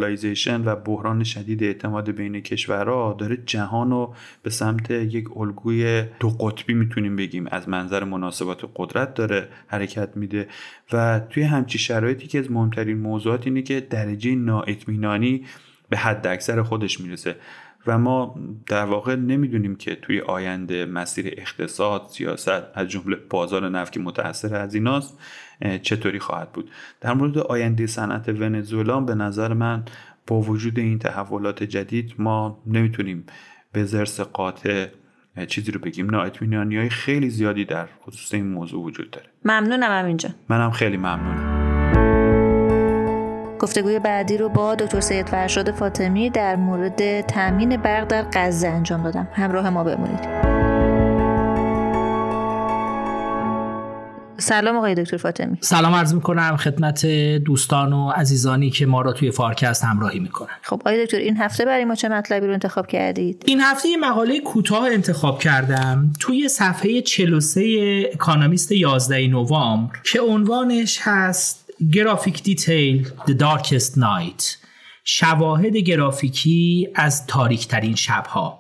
Deglobalization 0.06 0.63
و 0.65 0.76
بحران 0.76 1.24
شدید 1.24 1.63
اعتماد 1.63 2.12
بین 2.12 2.39
کشورها 2.39 3.15
داره 3.20 3.38
جهان 3.46 3.89
رو 3.89 4.15
به 4.44 4.50
سمت 4.50 4.91
یک 4.91 5.38
الگوی 5.38 6.04
دو 6.20 6.30
قطبی 6.30 6.74
می‌تونیم 6.74 7.15
بگیم. 7.15 7.48
از 7.52 7.70
منظر 7.70 8.04
مناسبات 8.04 8.70
قدرت 8.76 9.13
داره 9.13 9.48
حرکت 9.68 10.18
میده. 10.18 10.48
و 10.94 11.20
توی 11.30 11.44
همچین 11.43 11.78
شرایطی 11.78 12.28
که 12.28 12.39
از 12.39 12.52
مهمترین 12.52 12.98
موضوعات 12.98 13.48
اینه 13.48 13.62
که 13.62 13.80
درجه 13.80 14.36
نااطمینانی 14.36 15.46
به 15.89 15.98
حد 15.98 16.28
اکثر 16.28 16.62
خودش 16.62 17.02
می‌رسه. 17.02 17.36
و 17.88 17.98
ما 17.98 18.36
در 18.67 18.86
واقع 18.86 19.15
نمی‌دونیم 19.15 19.76
که 19.76 19.95
توی 19.95 20.21
آینده 20.21 20.86
مسیر 20.86 21.34
اقتصاد 21.38 22.06
سیاست 22.10 22.63
از 22.74 22.88
جمله 22.88 23.17
بازار 23.30 23.69
نفت 23.69 23.93
که 23.93 24.00
متاثر 24.00 24.56
از 24.56 24.76
ایناست 24.76 25.19
چطوری 25.82 26.19
خواهد 26.19 26.52
بود. 26.52 26.71
در 27.02 27.13
مورد 27.13 27.38
آینده 27.38 27.88
صنعت 27.88 28.30
ونزوئلا 28.30 29.00
به 29.00 29.15
نظر 29.15 29.54
من 29.54 29.84
با 30.28 30.41
وجود 30.41 30.80
این 30.80 31.00
تحولات 31.00 31.63
جدید 31.63 32.13
ما 32.17 32.63
نمی‌تونیم 32.67 33.26
به 33.71 33.84
زرس 33.84 34.19
قاطع 34.19 34.88
چیزی 35.48 35.71
رو 35.71 35.80
بگیم. 35.80 36.10
نااطمینانی 36.10 36.78
های 36.78 36.89
خیلی 36.89 37.30
زیادی 37.30 37.65
در 37.65 37.88
خصوص 38.06 38.34
این 38.34 38.48
موضوع 38.48 38.84
وجود 38.84 39.12
داره. 39.12 39.28
ممنونم 39.45 40.06
اینجا 40.06 40.30
منم 40.50 40.71
خیلی 40.71 40.98
ممنونم. 40.98 41.64
گفتگوی 43.60 44.00
بعدی 44.00 44.38
رو 44.38 44.50
با 44.50 44.76
دکتر 44.76 45.00
سید 45.00 45.30
فرشاد 45.30 45.72
فاطمی 45.72 46.30
در 46.30 46.56
مورد 46.56 47.22
تامین 47.22 47.78
برق 47.78 48.08
در 48.08 48.26
غزه 48.34 48.68
انجام 48.68 49.04
دادم. 49.04 49.28
همراه 49.34 49.70
ما 49.70 49.84
بمونید. 49.84 50.56
سلام 54.38 54.76
آقای 54.78 54.96
دکتر 54.96 55.18
فاطمی. 55.18 55.58
سلام 55.62 55.94
عرض 55.94 56.13
می‌کنم 56.13 56.58
خدمت 56.58 57.06
دوستان 57.46 57.94
و 57.94 58.10
عزیزانی 58.10 58.70
که 58.70 58.86
ما 58.86 59.02
را 59.02 59.13
توی 59.13 59.32
فارکست 59.32 59.84
همراهی 59.84 60.20
می‌کنن. 60.20 60.50
خب 60.62 60.76
آقای 60.76 61.06
دکتر 61.06 61.18
این 61.18 61.38
هفته 61.38 61.65
برای 61.65 61.86
ما 61.86 61.96
چه 61.96 62.10
مطلبی 62.10 62.48
رو 62.48 62.54
انتخاب 62.54 62.88
کردید؟ 62.88 63.44
این 63.46 63.62
هفته 63.62 63.89
یه 63.89 63.98
مقاله 63.98 64.39
کوتاه 64.39 64.86
انتخاب 64.86 65.39
کردم 65.39 66.13
توی 66.20 66.50
صفحه 66.50 67.02
43 67.02 67.62
اکانومیست 68.13 68.72
11 68.72 69.28
نوامبر 69.28 69.94
که 70.12 70.22
عنوانش 70.22 71.00
هست 71.02 71.64
Graphic 71.93 72.43
Detail 72.43 73.08
The 73.08 73.34
Darkest 73.34 73.96
Night 73.96 74.44
شواهد 75.04 75.78
گرافیکی 75.78 76.90
از 76.96 77.28
تاریک 77.28 77.68
ترین 77.68 77.96
شبها. 77.96 78.60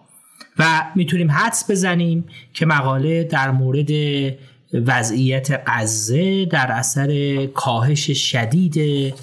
و 0.59 0.83
می‌تونیم 0.95 1.31
حدس 1.31 1.71
بزنیم 1.71 2.25
که 2.53 2.65
مقاله 2.65 3.23
در 3.23 3.51
مورد 3.51 3.89
وضعیت 4.73 5.63
غزه 5.67 6.45
در 6.45 6.71
اثر 6.71 7.45
کاهش 7.45 8.11
شدید 8.11 9.13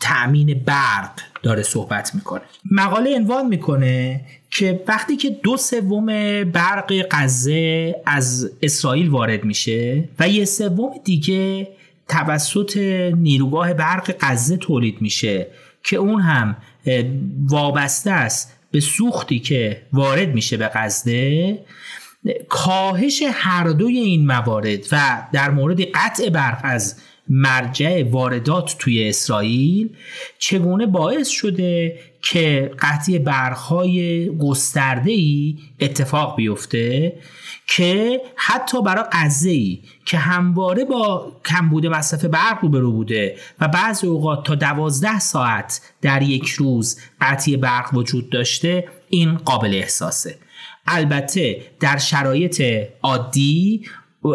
تأمین 0.00 0.62
برق 0.66 1.10
داره 1.42 1.62
صحبت 1.62 2.14
می‌کنه. 2.14 2.42
مقاله 2.70 3.16
عنوان 3.16 3.46
می‌کنه 3.46 4.20
که 4.50 4.84
وقتی 4.88 5.16
که 5.16 5.30
دو 5.30 5.56
سوم 5.56 6.06
برق 6.44 7.06
غزه 7.10 7.94
از 8.06 8.50
اسرائیل 8.62 9.08
وارد 9.08 9.44
میشه 9.44 10.08
و 10.18 10.28
یه 10.28 10.44
سوم 10.44 10.90
دیگه 11.04 11.68
توسط 12.08 12.76
نیروگاه 13.16 13.74
برق 13.74 14.14
غزه 14.20 14.56
تولید 14.56 15.02
میشه 15.02 15.46
که 15.84 15.96
اون 15.96 16.20
هم 16.20 16.56
وابسته 17.46 18.10
است 18.10 18.58
به 18.70 18.80
سوختی 18.80 19.38
که 19.38 19.82
وارد 19.92 20.34
میشه 20.34 20.56
به 20.56 20.70
غزه. 20.74 21.58
کاهش 22.48 23.22
هر 23.32 23.68
دوی 23.68 23.98
این 23.98 24.26
موارد 24.26 24.86
و 24.92 25.22
در 25.32 25.50
مورد 25.50 25.80
قطع 25.80 26.28
برق 26.30 26.60
از 26.62 26.96
مرجع 27.28 28.02
واردات 28.02 28.76
توی 28.78 29.08
اسرائیل 29.08 29.96
چگونه 30.38 30.86
باعث 30.86 31.28
شده 31.28 31.98
که 32.22 32.70
قطعی 32.78 33.18
برقهای 33.18 34.28
گسترده 34.38 35.10
ای 35.10 35.58
اتفاق 35.80 36.36
بیفته؟ 36.36 37.12
که 37.68 38.20
حتی 38.36 38.82
برای 38.82 39.04
ای 39.44 39.82
که 40.04 40.18
همواره 40.18 40.84
با 40.84 41.32
کمبود 41.44 41.86
مصرف 41.86 42.24
برق 42.24 42.58
روبرو 42.62 42.92
بوده 42.92 43.36
و 43.60 43.68
بعضی 43.68 44.06
اوقات 44.06 44.46
تا 44.46 44.54
دوازده 44.54 45.18
ساعت 45.18 45.80
در 46.02 46.22
یک 46.22 46.48
روز 46.48 47.00
قطعی 47.20 47.56
برق 47.56 47.94
وجود 47.94 48.30
داشته 48.30 48.88
این 49.08 49.34
قابل 49.36 49.74
احساسه. 49.74 50.38
البته 50.86 51.62
در 51.80 51.96
شرایط 51.96 52.62
عادی 53.02 53.84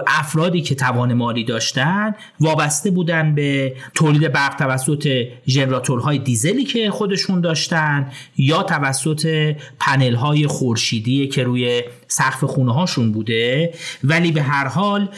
افرادی 0.08 0.62
که 0.62 0.76
توان 0.76 1.14
مالی 1.14 1.44
داشتن 1.44 2.16
وابسته 2.40 2.92
بودن 2.92 3.36
به 3.36 3.76
تولید 3.96 4.32
برق 4.32 4.56
توسط 4.56 5.26
ژنراتورهای 5.48 6.18
دیزلی 6.18 6.64
که 6.64 6.92
خودشون 6.92 7.42
داشتن 7.42 8.12
یا 8.38 8.64
توسط 8.64 9.56
پنل 9.80 10.16
های 10.16 10.48
خورشیدی 10.48 11.28
که 11.28 11.44
روی 11.44 11.84
سقف 12.08 12.44
خونه 12.44 12.74
هاشون 12.74 13.12
بوده. 13.12 13.74
ولی 14.04 14.32
به 14.32 14.42
هر 14.42 14.68
حال 14.68 15.10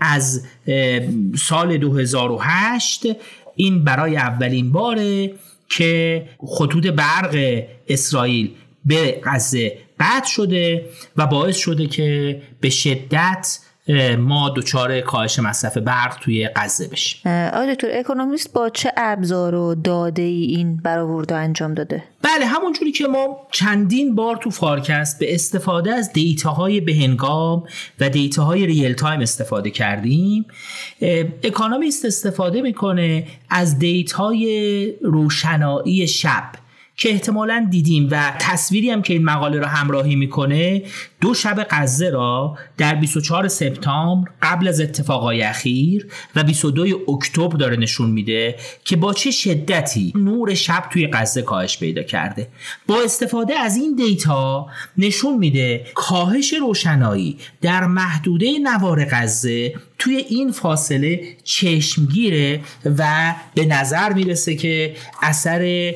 از 0.00 0.46
سال 1.36 1.76
2008 1.76 3.06
این 3.56 3.84
برای 3.84 4.16
اولین 4.16 4.72
باره 4.72 5.32
که 5.68 6.24
خطوط 6.46 6.86
برق 6.86 7.64
اسرائیل 7.88 8.50
به 8.84 9.20
غزه 9.24 9.78
قطع 10.00 10.26
شده 10.26 10.86
و 11.16 11.26
باعث 11.26 11.56
شده 11.56 11.86
که 11.86 12.42
به 12.60 12.70
شدت 12.70 13.58
ما 14.18 14.52
دچار 14.56 15.00
کاهش 15.00 15.38
مصرف 15.38 15.78
برق 15.78 16.18
توی 16.20 16.48
غزه 16.56 16.88
بشیم. 16.88 17.32
آقای 17.52 17.74
دکتر 17.74 17.88
اکونومیست 17.92 18.52
با 18.52 18.70
چه 18.70 18.92
ابزار 18.96 19.54
و 19.54 19.74
داده 19.74 20.22
ای 20.22 20.44
این 20.44 20.76
برآورده 20.76 21.34
انجام 21.34 21.74
داده؟ 21.74 22.04
بله 22.22 22.46
همونجوری 22.46 22.92
که 22.92 23.06
ما 23.06 23.36
چندین 23.52 24.14
بار 24.14 24.36
تو 24.36 24.50
فارکست 24.50 25.18
به 25.18 25.34
استفاده 25.34 25.94
از 25.94 26.12
دیتاهای 26.12 26.80
بهنگام 26.80 27.64
و 28.00 28.08
دیتاهای 28.08 28.66
real 28.66 28.92
time 28.92 29.20
استفاده 29.20 29.70
کردیم. 29.70 30.46
اکانومیست 31.44 32.04
استفاده 32.04 32.62
می‌کنه 32.62 33.26
از 33.50 33.78
دیتای 33.78 34.94
روشنایی 35.02 36.08
شب 36.08 36.44
که 36.96 37.08
احتمالا 37.08 37.66
دیدیم 37.70 38.08
و 38.10 38.32
تصویری 38.38 38.90
هم 38.90 39.02
که 39.02 39.12
این 39.12 39.24
مقاله 39.24 39.58
را 39.58 39.66
همراهی 39.66 40.16
می‌کنه 40.16 40.82
دو 41.22 41.34
شب 41.34 41.66
غزه 41.70 42.10
را 42.10 42.58
در 42.76 42.94
24 42.94 43.48
سپتامبر 43.48 44.30
قبل 44.42 44.68
از 44.68 44.80
اتفاقای 44.80 45.42
اخیر 45.42 46.06
و 46.36 46.42
22 46.44 47.00
اکتبر 47.08 47.56
داره 47.56 47.76
نشون 47.76 48.10
میده 48.10 48.56
که 48.84 48.96
با 48.96 49.12
چه 49.12 49.30
شدتی 49.30 50.12
نور 50.16 50.54
شب 50.54 50.84
توی 50.90 51.08
غزه 51.12 51.42
کاهش 51.42 51.78
پیدا 51.78 52.02
کرده. 52.02 52.48
با 52.86 53.02
استفاده 53.04 53.54
از 53.54 53.76
این 53.76 53.94
دیتا 53.96 54.66
نشون 54.98 55.38
میده 55.38 55.84
کاهش 55.94 56.52
روشنایی 56.52 57.38
در 57.60 57.86
محدوده 57.86 58.58
نوار 58.58 59.04
غزه 59.04 59.74
توی 59.98 60.16
این 60.16 60.52
فاصله 60.52 61.36
چشمگیره 61.44 62.60
و 62.98 63.34
به 63.54 63.64
نظر 63.64 64.12
می‌رسه 64.12 64.54
که 64.54 64.96
اثر 65.22 65.94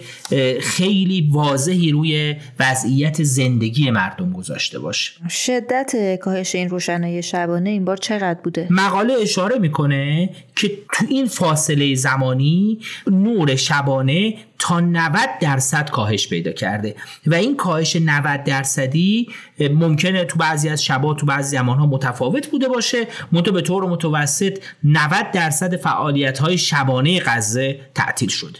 خیلی 0.61 1.29
واضحی 1.33 1.91
روی 1.91 2.37
وضعیت 2.61 3.23
زندگی 3.23 3.91
مردم 3.91 4.33
گذاشته 4.33 4.79
باشه. 4.79 5.13
شدت 5.31 6.17
کاهش 6.21 6.55
این 6.55 6.69
روشنایی 6.69 7.23
شبانه 7.23 7.71
این 7.71 7.85
بار 7.85 7.97
چقدر 7.97 8.41
بوده؟ 8.45 8.67
مقاله 8.71 9.15
اشاره 9.23 9.59
می‌کنه 9.59 10.31
که 10.57 10.69
تو 10.93 11.05
این 11.09 11.27
فاصله 11.27 11.95
زمانی 11.95 12.79
نور 13.07 13.57
شبانه 13.57 14.35
تا 14.59 14.81
90 14.81 15.29
درصد 15.41 15.91
کاهش 15.91 16.29
پیدا 16.29 16.53
کرده 16.53 16.97
و 17.27 17.35
این 17.35 17.57
کاهش 17.57 17.97
90 17.97 18.45
درصدی 18.45 19.29
ممکنه 19.61 20.25
تو 20.25 20.39
بعضی 20.39 20.69
از 20.69 20.85
شبا 20.85 21.15
تو 21.15 21.27
بعضی 21.27 21.57
زمانها 21.57 21.87
متفاوت 21.87 22.47
بوده 22.47 22.69
باشه. 22.69 23.07
منتها 23.33 23.53
به 23.53 23.63
طور 23.63 23.89
متوسط 23.89 24.59
90 24.85 25.31
درصد 25.33 25.77
فعالیت 25.77 26.39
های 26.39 26.59
شبانه 26.59 27.21
غزه 27.21 27.81
تعطیل 27.95 28.29
شده 28.29 28.59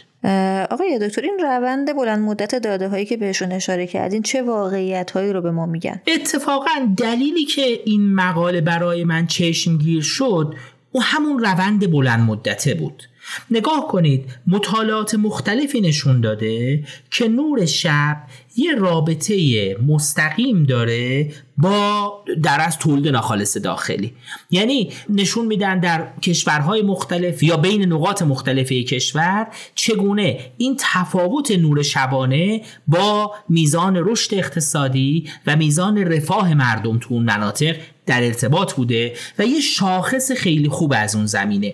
آقای 0.71 0.99
دکتر 1.01 1.21
این 1.21 1.39
روند 1.39 1.95
بلند 1.95 2.19
مدت 2.19 2.55
داده 2.55 2.87
هایی 2.87 3.05
که 3.05 3.17
بهشون 3.17 3.51
اشاره 3.51 3.87
کردین 3.87 4.21
چه 4.21 4.41
واقعیت 4.41 5.11
هایی 5.11 5.33
رو 5.33 5.41
به 5.41 5.51
ما 5.51 5.65
میگن؟ 5.65 6.01
اتفاقا 6.07 6.93
دلیلی 6.97 7.45
که 7.45 7.79
این 7.85 8.13
مقاله 8.13 8.61
برای 8.61 9.03
من 9.03 9.27
چشمگیر 9.27 10.01
شد 10.01 10.55
او 10.91 11.03
همون 11.03 11.39
روند 11.39 11.91
بلند 11.91 12.19
مدته 12.19 12.73
بود. 12.73 13.03
نگاه 13.51 13.87
کنید 13.87 14.25
مطالعات 14.47 15.15
مختلفی 15.15 15.81
نشون 15.81 16.21
داده 16.21 16.83
که 17.11 17.27
نور 17.27 17.65
شب 17.65 18.17
یه 18.57 18.75
رابطه 18.75 19.77
مستقیم 19.87 20.63
داره 20.63 21.31
با 21.57 22.13
در 22.43 22.61
از 22.61 22.77
تولید 22.77 23.07
ناخالص 23.07 23.57
داخلی. 23.57 24.13
یعنی 24.51 24.91
نشون 25.09 25.45
میدن 25.45 25.79
در 25.79 26.07
کشورهای 26.21 26.81
مختلف 26.81 27.43
یا 27.43 27.57
بین 27.57 27.93
نقاط 27.93 28.21
مختلف 28.21 28.71
کشور 28.71 29.47
چگونه 29.75 30.39
این 30.57 30.75
تفاوت 30.79 31.51
نور 31.51 31.83
شبانه 31.83 32.61
با 32.87 33.33
میزان 33.49 33.95
رشد 33.95 34.33
اقتصادی 34.33 35.29
و 35.47 35.55
میزان 35.55 35.97
رفاه 35.97 36.53
مردم 36.53 36.99
تو 36.99 37.13
اون 37.13 37.23
مناطق 37.23 37.75
در 38.05 38.23
ارتباط 38.23 38.73
بوده 38.73 39.13
و 39.39 39.45
یه 39.45 39.61
شاخص 39.61 40.31
خیلی 40.31 40.69
خوب 40.69 40.93
از 40.97 41.15
اون 41.15 41.25
زمینه. 41.25 41.73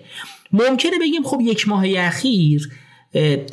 ممکنه 0.54 0.98
بگیم 1.00 1.22
خب 1.22 1.40
یک 1.40 1.68
ماه 1.68 1.84
اخیر 1.96 2.70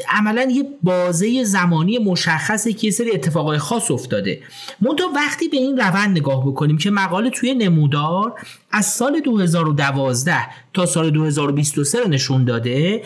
عملا 0.09 0.51
یه 0.51 0.63
بازه 0.83 1.43
زمانی 1.43 1.97
مشخصه 1.97 2.73
که 2.73 2.87
یه 2.87 2.91
سری 2.91 3.11
اتفاقای 3.11 3.57
خاص 3.57 3.91
افتاده. 3.91 4.41
منتها 4.81 5.07
وقتی 5.15 5.47
به 5.47 5.57
این 5.57 5.77
روند 5.77 6.17
نگاه 6.17 6.47
بکنیم 6.47 6.77
که 6.77 6.91
مقاله 6.91 7.29
توی 7.29 7.53
نمودار 7.53 8.33
از 8.71 8.85
سال 8.85 9.19
2012 9.19 10.35
تا 10.73 10.85
سال 10.85 11.09
2023 11.09 11.99
رو 11.99 12.07
نشون 12.07 12.45
داده 12.45 13.01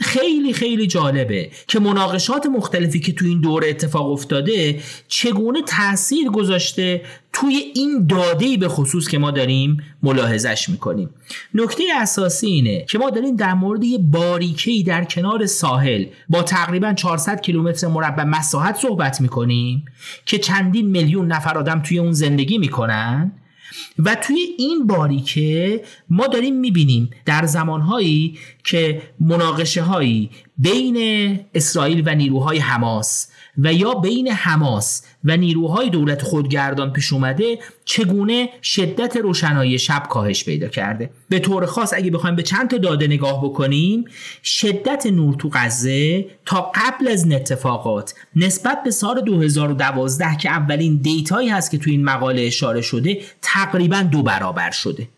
خیلی 0.00 0.52
خیلی 0.52 0.86
جالبه 0.86 1.50
که 1.68 1.80
مناقشات 1.80 2.46
مختلفی 2.46 3.00
که 3.00 3.12
تو 3.12 3.24
این 3.24 3.40
دوره 3.40 3.68
اتفاق 3.68 4.10
افتاده 4.10 4.80
چگونه 5.08 5.62
تاثیر 5.62 6.30
گذاشته 6.30 7.02
توی 7.32 7.54
این 7.74 8.06
داده 8.06 8.56
به 8.56 8.68
خصوص 8.68 9.08
که 9.08 9.18
ما 9.18 9.30
داریم 9.30 9.76
ملاحظش 10.02 10.68
می‌کنیم. 10.68 11.10
نکته 11.54 11.82
اساسی 12.00 12.46
اینه 12.46 12.84
که 12.88 12.98
ما 12.98 13.10
داریم 13.10 13.36
در 13.36 13.54
مورد 13.54 13.84
یه 13.84 13.98
باریکه‌ای 13.98 14.82
در 14.82 15.04
کنار 15.04 15.46
ساحل 15.46 16.04
با 16.28 16.42
تقریبا 16.42 16.92
400 16.92 17.40
کیلومتر 17.40 17.88
مربع 17.88 18.24
مساحت 18.24 18.76
صحبت 18.76 19.20
می‌کنیم 19.20 19.84
که 20.26 20.38
چندین 20.38 20.86
میلیون 20.86 21.26
نفر 21.26 21.58
آدم 21.58 21.82
توی 21.82 21.98
اون 21.98 22.12
زندگی 22.12 22.58
می‌کنن 22.58 23.32
و 23.98 24.14
توی 24.14 24.38
این 24.58 24.86
باریکه 24.86 25.82
ما 26.10 26.26
داریم 26.26 26.54
می‌بینیم 26.54 27.10
در 27.24 27.46
زمانهایی 27.46 28.38
که 28.64 29.02
مناقشه 29.20 29.82
هایی 29.82 30.30
بین 30.58 30.96
اسرائیل 31.54 32.02
و 32.06 32.14
نیروهای 32.14 32.58
حماس 32.58 33.28
و 33.58 33.72
یا 33.72 33.94
بین 33.94 34.28
حماس 34.28 35.02
و 35.24 35.36
نیروهای 35.36 35.90
دولت 35.90 36.22
خودگردان 36.22 36.92
پیش 36.92 37.12
اومده 37.12 37.58
چگونه 37.84 38.48
شدت 38.62 39.16
روشنایی 39.16 39.78
شب 39.78 40.06
کاهش 40.10 40.44
پیدا 40.44 40.68
کرده. 40.68 41.10
به 41.28 41.38
طور 41.38 41.66
خاص 41.66 41.94
اگه 41.94 42.10
بخوایم 42.10 42.36
به 42.36 42.42
چند 42.42 42.70
تا 42.70 42.76
داده 42.76 43.06
نگاه 43.06 43.44
بکنیم 43.44 44.04
شدت 44.44 45.06
نور 45.06 45.34
تو 45.34 45.50
غزه 45.52 46.26
تا 46.46 46.72
قبل 46.74 47.08
از 47.08 47.24
این 47.24 47.34
اتفاقات 47.34 48.14
نسبت 48.36 48.82
به 48.84 48.90
سال 48.90 49.20
2012 49.20 50.36
که 50.36 50.50
اولین 50.50 50.96
دیتایی 50.96 51.48
هست 51.48 51.70
که 51.70 51.78
تو 51.78 51.90
این 51.90 52.04
مقاله 52.04 52.42
اشاره 52.42 52.80
شده 52.80 53.22
تقریبا 53.42 54.02
دو 54.02 54.22
برابر 54.22 54.70
شده. 54.70 55.08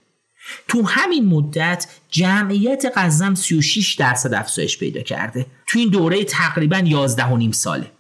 تو 0.69 0.83
همین 0.83 1.27
مدت 1.27 1.87
جمعیت 2.11 2.85
غزم 2.97 3.35
36 3.35 3.95
درصد 3.95 4.35
افزایش 4.35 4.79
پیدا 4.79 5.01
کرده. 5.01 5.47
تو 5.67 5.79
این 5.79 5.89
دوره 5.89 6.25
تقریبا 6.25 6.79
11 6.79 7.25
و 7.25 7.37
نیم 7.37 7.53
ساله. 7.53 7.91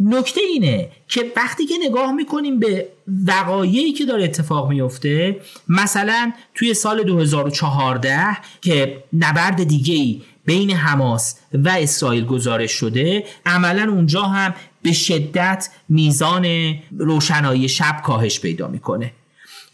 نکته 0.00 0.40
اینه 0.40 0.88
که 1.08 1.32
وقتی 1.36 1.66
که 1.66 1.74
نگاه 1.88 2.12
می‌کنیم 2.12 2.58
به 2.58 2.88
وقایعی 3.26 3.92
که 3.92 4.04
داره 4.04 4.24
اتفاق 4.24 4.68
میفته 4.68 5.40
مثلا 5.68 6.32
توی 6.54 6.74
سال 6.74 7.02
2014 7.02 8.36
که 8.60 9.04
نبرد 9.12 9.64
دیگه 9.64 9.94
ای 9.94 10.22
بین 10.44 10.70
حماس 10.70 11.36
و 11.54 11.68
اسرائیل 11.68 12.24
گزارش 12.24 12.72
شده 12.72 13.24
عملا 13.46 13.92
اونجا 13.92 14.22
هم 14.22 14.54
به 14.82 14.92
شدت 14.92 15.68
میزان 15.88 16.74
روشنایی 16.98 17.68
شب 17.68 18.00
کاهش 18.04 18.40
پیدا 18.40 18.68
می‌کنه. 18.68 19.12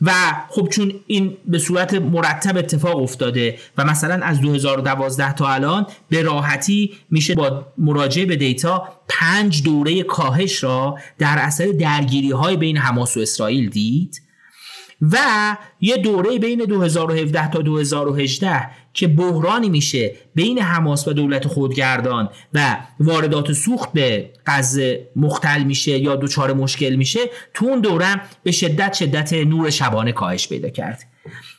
و 0.03 0.13
خب 0.49 0.69
چون 0.69 0.93
این 1.07 1.37
به 1.47 1.59
صورت 1.59 1.95
مرتب 1.95 2.57
اتفاق 2.57 3.03
افتاده 3.03 3.59
و 3.79 3.85
مثلا 3.85 4.27
از 4.27 4.41
2012 4.41 5.33
تا 5.33 5.49
الان 5.49 5.87
به 6.09 6.23
راحتی 6.23 6.93
میشه 7.11 7.35
با 7.35 7.67
مراجعه 7.79 8.27
به 8.27 8.37
دیتا 8.37 8.89
پنج 9.09 9.63
دوره 9.63 10.03
کاهش 10.03 10.65
را 10.65 10.99
در 11.19 11.37
اثر 11.39 11.67
درگیری 11.67 12.31
های 12.31 12.57
بین 12.57 12.77
حماس 12.77 13.17
و 13.17 13.21
اسرائیل 13.21 13.71
دید 13.71 14.23
و 15.03 15.17
یه 15.81 15.97
دوره 15.97 16.39
بین 16.39 16.59
2017 16.59 17.51
تا 17.51 17.63
2018 17.63 18.71
که 18.97 19.09
بحرانی 19.09 19.69
میشه 19.69 20.15
بین 20.35 20.59
حماس 20.59 21.09
و 21.09 21.13
دولت 21.13 21.47
خودگردان 21.47 22.29
و 22.55 22.77
واردات 23.01 23.53
سوخت 23.53 23.93
به 23.93 24.31
غزه 24.47 25.09
مختل 25.17 25.63
میشه 25.63 25.99
یا 25.99 26.17
دچار 26.17 26.53
مشکل 26.53 26.95
میشه 26.95 27.21
تو 27.55 27.67
اون 27.67 27.81
دورم 27.81 28.21
به 28.43 28.53
شدت 28.53 28.93
شدت 28.93 29.33
نور 29.33 29.71
شبانه 29.71 30.13
کاهش 30.13 30.49
پیدا 30.49 30.69
کرد. 30.69 31.03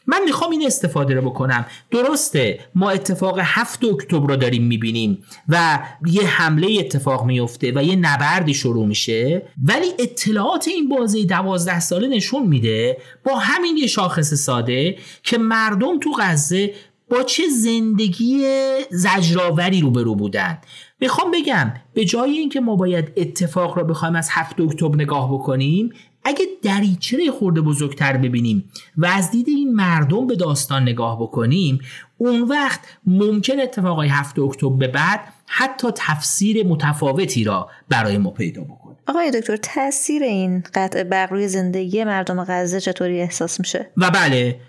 من 0.08 0.22
می‌خوام 0.26 0.52
این 0.52 0.66
استفاده 0.66 1.14
رو 1.14 1.22
بکنم. 1.30 1.66
درسته 1.92 2.60
ما 2.76 2.90
اتفاق 2.90 3.40
هفت 3.44 3.84
اکتبر 3.84 4.30
رو 4.30 4.36
داریم 4.36 4.64
می‌بینیم 4.64 5.24
و 5.50 5.80
یه 6.08 6.24
حمله 6.24 6.78
اتفاق 6.80 7.26
میفته 7.26 7.72
و 7.76 7.84
یه 7.84 7.96
نبردی 7.96 8.54
شروع 8.54 8.88
میشه 8.88 9.42
ولی 9.64 9.88
اطلاعات 10.00 10.68
این 10.68 10.90
بازه 10.90 11.26
دوازده 11.26 11.80
ساله 11.80 12.08
نشون 12.08 12.48
میده 12.48 12.98
با 13.24 13.38
همین 13.38 13.78
یه 13.78 13.88
شاخص 13.88 14.34
ساده 14.34 14.98
که 15.24 15.38
مردم 15.38 16.00
تو 16.00 16.12
غزه 16.20 16.74
با 17.10 17.24
چه 17.24 17.44
زندگی 17.50 18.46
زجرآوری 18.90 19.82
روبرو 19.82 20.16
بودن. 20.16 20.58
می‌خوام 21.00 21.32
بگم 21.32 21.74
به 21.94 22.06
جای 22.06 22.32
اینکه 22.32 22.60
ما 22.60 22.76
باید 22.76 23.12
اتفاق 23.18 23.78
را 23.78 23.84
بخوایم 23.84 24.16
از 24.16 24.30
هفت 24.32 24.60
اکتبر 24.60 24.96
نگاه 24.96 25.34
بکنیم 25.34 25.94
اگه 26.24 26.46
دریچه 26.64 27.32
خورده 27.40 27.62
بزرگتر 27.62 28.18
ببینیم 28.18 28.70
و 28.98 29.06
از 29.06 29.32
دید 29.32 29.48
این 29.48 29.74
مردم 29.74 30.28
به 30.28 30.36
داستان 30.36 30.82
نگاه 30.82 31.22
بکنیم 31.22 31.80
اون 32.18 32.42
وقت 32.42 32.80
ممکن 33.06 33.60
اتفاقای 33.60 34.08
هفت 34.08 34.40
اکتبر 34.40 34.76
به 34.76 34.88
بعد 34.88 35.20
حتی 35.48 35.88
تفسیر 35.96 36.68
متفاوتی 36.68 37.44
را 37.44 37.70
برای 37.90 38.18
ما 38.18 38.30
پیدا 38.30 38.62
بکنه. 38.62 38.96
آقای 39.08 39.32
دکتر 39.32 39.58
تاثیر 39.58 40.24
این 40.24 40.64
قطع 40.74 41.04
برق 41.04 41.32
روی 41.32 41.48
زندگی 41.48 42.04
مردم 42.04 42.44
غزه 42.44 42.80
چطوری 42.80 43.22
احساس 43.22 43.60
میشه؟ 43.60 43.90
و 43.98 44.12
بله 44.12 44.60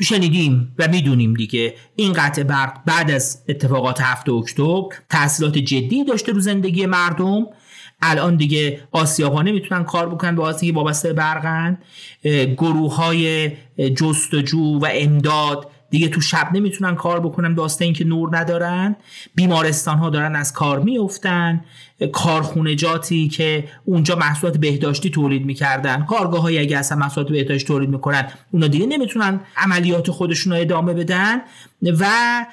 شنیدیم 0.00 0.74
و 0.78 0.88
می‌دونیم 0.88 1.34
دیگه. 1.34 1.74
این 1.96 2.12
قطع 2.12 2.42
برق 2.42 2.84
بعد 2.86 3.10
از 3.10 3.44
اتفاقات 3.48 4.00
هفت 4.00 4.28
اکتبر 4.28 4.82
تاثیرات 5.10 5.58
جدی 5.58 6.04
داشته 6.04 6.32
رو 6.32 6.40
زندگی 6.40 6.86
مردم. 6.86 7.46
الان 8.02 8.36
دیگه 8.36 8.80
آسیاب 8.92 9.32
ها 9.32 9.42
نمی‌تونن 9.42 9.84
کار 9.84 10.08
بکنن 10.08 10.36
به 10.36 10.42
واسطه 10.42 10.72
وابسته 10.72 11.12
برقن. 11.12 11.78
گروه 12.56 12.96
های 12.96 13.52
جستجو 13.96 14.78
و 14.78 14.88
امداد 14.92 15.70
دیگه 15.92 16.08
تو 16.08 16.20
شب 16.20 16.48
نمی‌تونن 16.52 16.94
کار 16.94 17.20
بکنن 17.20 17.54
واسطه 17.54 17.84
اینکه 17.84 18.04
نور 18.04 18.38
ندارن. 18.38 18.96
بیمارستان 19.34 19.98
ها 19.98 20.10
دارن 20.10 20.36
از 20.36 20.52
کار 20.52 20.78
میفتن 20.78 21.64
کارخونجاتی 22.12 23.28
که 23.28 23.68
اونجا 23.84 24.16
محصولات 24.16 24.56
بهداشتی 24.56 25.10
تولید 25.10 25.46
می‌کردن. 25.46 26.04
کارگاه 26.04 26.42
های 26.42 26.58
اگه 26.58 26.78
اصلا 26.78 26.98
محصولات 26.98 27.32
بهداشتی 27.32 27.66
تولید 27.66 27.90
می‌کنن 27.90 28.30
اونا 28.50 28.66
دیگه 28.66 28.86
نمی‌تونن 28.86 29.40
عملیات 29.56 30.10
خودشون 30.10 30.52
رو 30.52 30.58
ادامه 30.60 30.94
بدن. 30.94 31.40
و 32.00 32.06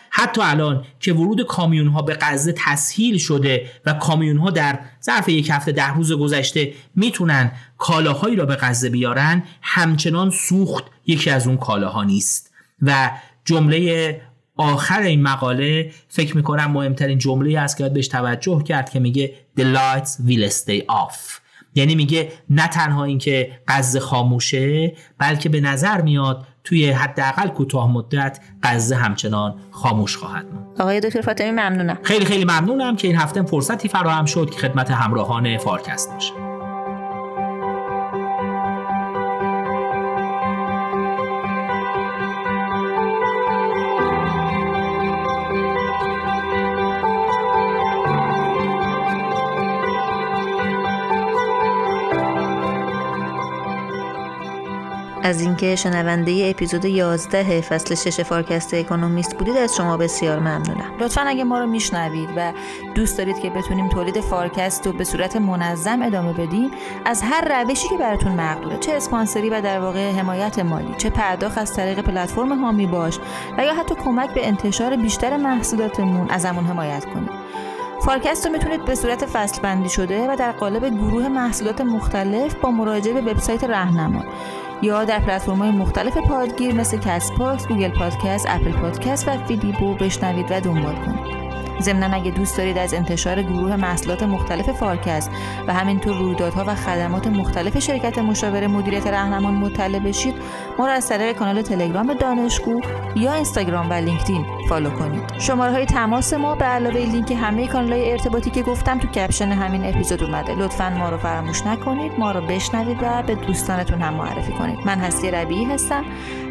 حتی 0.09 0.41
الان 0.41 0.83
که 0.99 1.13
ورود 1.13 1.41
کامیون 1.41 1.87
ها 1.87 2.01
به 2.01 2.17
غزه 2.21 2.53
تسهیل 2.57 3.17
شده 3.17 3.69
و 3.85 3.93
کامیون 3.93 4.37
ها 4.37 4.49
در 4.49 4.79
ظرف 5.03 5.29
یک 5.29 5.49
هفته 5.49 5.71
ده 5.71 5.93
روز 5.93 6.11
گذشته 6.13 6.73
می‌تونن 6.95 7.51
کالاهایی 7.77 8.35
را 8.35 8.45
به 8.45 8.55
غزه 8.55 8.89
بیارن 8.89 9.43
همچنان 9.61 10.29
سوخت 10.29 10.83
یکی 11.07 11.29
از 11.29 11.47
اون 11.47 11.57
کالاها 11.57 12.03
نیست. 12.03 12.49
و 12.81 13.11
جمله 13.49 14.21
آخر 14.57 15.01
این 15.01 15.21
مقاله 15.21 15.91
فکر 16.07 16.37
می‌کنم 16.37 16.71
مهمترین 16.71 17.17
جمله 17.17 17.59
است 17.59 17.77
که 17.77 17.83
باید 17.83 17.93
بهش 17.93 18.07
توجه 18.07 18.63
کرد 18.63 18.89
که 18.89 18.99
میگه 18.99 19.33
The 19.59 19.63
lights 19.63 20.09
will 20.27 20.51
stay 20.51 20.93
off 20.93 21.39
یعنی 21.75 21.95
میگه 21.95 22.31
نه 22.49 22.67
تنها 22.67 23.03
اینکه 23.03 23.51
غزه 23.67 23.99
خاموشه 23.99 24.93
بلکه 25.17 25.49
به 25.49 25.61
نظر 25.61 26.01
میاد 26.01 26.45
توی 26.63 26.89
حداقل 26.89 27.47
کوتاه 27.47 27.91
مدت 27.91 28.39
غزه 28.63 28.95
همچنان 28.95 29.55
خاموش 29.71 30.17
خواهد 30.17 30.45
موند 30.45 30.81
آقای 30.81 30.99
دکتر 30.99 31.21
فاطمی 31.21 31.51
ممنونم. 31.51 31.97
خیلی 32.03 32.25
خیلی 32.25 32.43
ممنونم 32.43 32.95
که 32.95 33.07
این 33.07 33.17
هفته 33.17 33.43
فرصتی 33.43 33.87
فراهم 33.87 34.25
شد 34.25 34.49
که 34.49 34.59
خدمت 34.59 34.91
همراهان 34.91 35.57
فارکست 35.57 36.13
باشم 36.13 36.48
از 55.29 55.41
اینکه 55.41 55.75
شنونده 55.75 56.47
اپیزود 56.49 56.85
11 56.85 57.61
فصل 57.61 57.95
6 57.95 58.21
فارکست 58.21 58.73
اکونومیست 58.73 59.37
بودید 59.37 59.57
از 59.57 59.75
شما 59.75 59.97
بسیار 59.97 60.39
ممنونم. 60.39 60.97
لطفا 60.99 61.21
اگه 61.21 61.43
ما 61.43 61.59
رو 61.59 61.67
میشنوید 61.67 62.29
و 62.35 62.53
دوست 62.95 63.17
دارید 63.17 63.39
که 63.39 63.49
بتونیم 63.49 63.89
تولید 63.89 64.19
فارکست 64.19 64.87
رو 64.87 64.93
به 64.93 65.03
صورت 65.03 65.35
منظم 65.35 66.01
ادامه 66.01 66.33
بدیم 66.33 66.71
از 67.05 67.21
هر 67.21 67.63
روشی 67.63 67.89
که 67.89 67.97
براتون 67.97 68.31
مقدوره 68.31 68.77
چه 68.77 68.93
اسپانسری 68.93 69.49
و 69.49 69.61
در 69.61 69.79
واقع 69.79 70.11
حمایت 70.11 70.59
مالی 70.59 70.95
چه 70.97 71.09
پرداخت 71.09 71.57
از 71.57 71.73
طریق 71.73 71.99
پلتفرم 71.99 72.59
حامی 72.59 72.87
باش 72.87 73.19
و 73.57 73.65
یا 73.65 73.73
حتی 73.73 73.95
کمک 73.95 74.33
به 74.33 74.47
انتشار 74.47 74.95
بیشتر 74.95 75.37
محصولاتمون 75.37 76.29
ازمون 76.29 76.65
حمایت 76.65 77.05
کنید. 77.05 77.29
فارکست 78.01 78.45
رو 78.45 78.51
می‌تونید 78.51 78.85
به 78.85 78.95
صورت 78.95 79.25
فصل 79.25 79.61
بندی 79.61 79.89
شده 79.89 80.31
و 80.31 80.35
در 80.35 80.51
قالب 80.51 80.89
گروه 80.89 81.27
محصولات 81.27 81.81
مختلف 81.81 82.55
با 82.55 82.71
مراجعه 82.71 83.21
به 83.21 83.31
وبسایت 83.31 83.63
رهنما 83.63 84.23
یا 84.81 85.05
در 85.05 85.19
پلتفرم 85.19 85.57
های 85.57 85.71
مختلف 85.71 86.17
پادگیر 86.17 86.75
مثل 86.75 86.97
کست 86.97 87.33
پاکس، 87.33 87.67
گوگل 87.67 87.89
پادکست، 87.89 88.45
اپل 88.49 88.71
پادکست 88.71 89.27
و 89.27 89.45
فیدیبو 89.45 89.93
بشنوید 89.93 90.45
و 90.49 90.61
دنبال 90.61 90.95
کنید. 90.95 91.48
ضمنا 91.81 92.15
اگه 92.15 92.31
دوست 92.31 92.57
دارید 92.57 92.77
از 92.77 92.93
انتشار 92.93 93.41
گروه 93.41 93.75
محصولات 93.75 94.23
مختلف 94.23 94.69
فارکست 94.69 95.31
و 95.67 95.73
همینطور 95.73 96.17
رویدادها 96.17 96.63
و 96.67 96.75
خدمات 96.75 97.27
مختلف 97.27 97.79
شرکت 97.79 98.17
مشاور 98.17 98.67
مدیریت 98.67 99.07
رهنمان 99.07 99.53
مطلع 99.53 99.99
بشید 99.99 100.35
ما 100.79 100.87
را 100.87 100.93
از 100.93 101.09
طریق 101.09 101.35
کانال 101.35 101.61
تلگرام 101.61 102.13
دانشگو 102.13 102.81
یا 103.15 103.33
اینستاگرام 103.33 103.89
و 103.89 103.93
لینکدین 103.93 104.45
follow 104.69 104.89
کنید. 104.89 105.23
شماره 105.39 105.71
های 105.71 105.85
تماس 105.85 106.33
ما 106.33 106.55
به 106.55 106.65
علاوه 106.65 106.97
لینک 106.97 107.31
همه 107.31 107.67
کانال 107.67 107.91
های 107.91 108.11
ارتباطی 108.11 108.49
که 108.49 108.63
گفتم 108.63 108.99
تو 108.99 109.07
caption 109.07 109.51
همین 109.51 109.85
اپیزود 109.85 110.23
اومده. 110.23 110.55
لطفا 110.55 110.89
ما 110.89 111.09
رو 111.09 111.17
فراموش 111.17 111.65
نکنید 111.65 112.11
ما 112.19 112.31
رو 112.31 112.41
بشنوید 112.41 112.97
و 113.01 113.23
به 113.23 113.35
دوستانتون 113.35 114.01
هم 114.01 114.13
معرفی 114.13 114.51
کنید. 114.51 114.79
من 114.85 114.99
هستی 114.99 115.31
ربیعی 115.31 115.65
هستم 115.65 116.03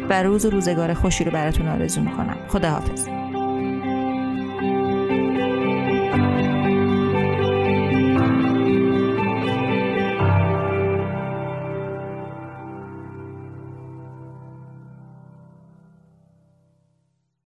و 0.09 0.23
روز 0.23 0.45
و 0.45 0.49
روزگار 0.49 0.93
خوشی 0.93 1.23
رو 1.23 1.31
براتون 1.31 1.67
آرزو 1.67 2.01
می‌کنم. 2.01 2.37
خداحافظ. 2.47 3.18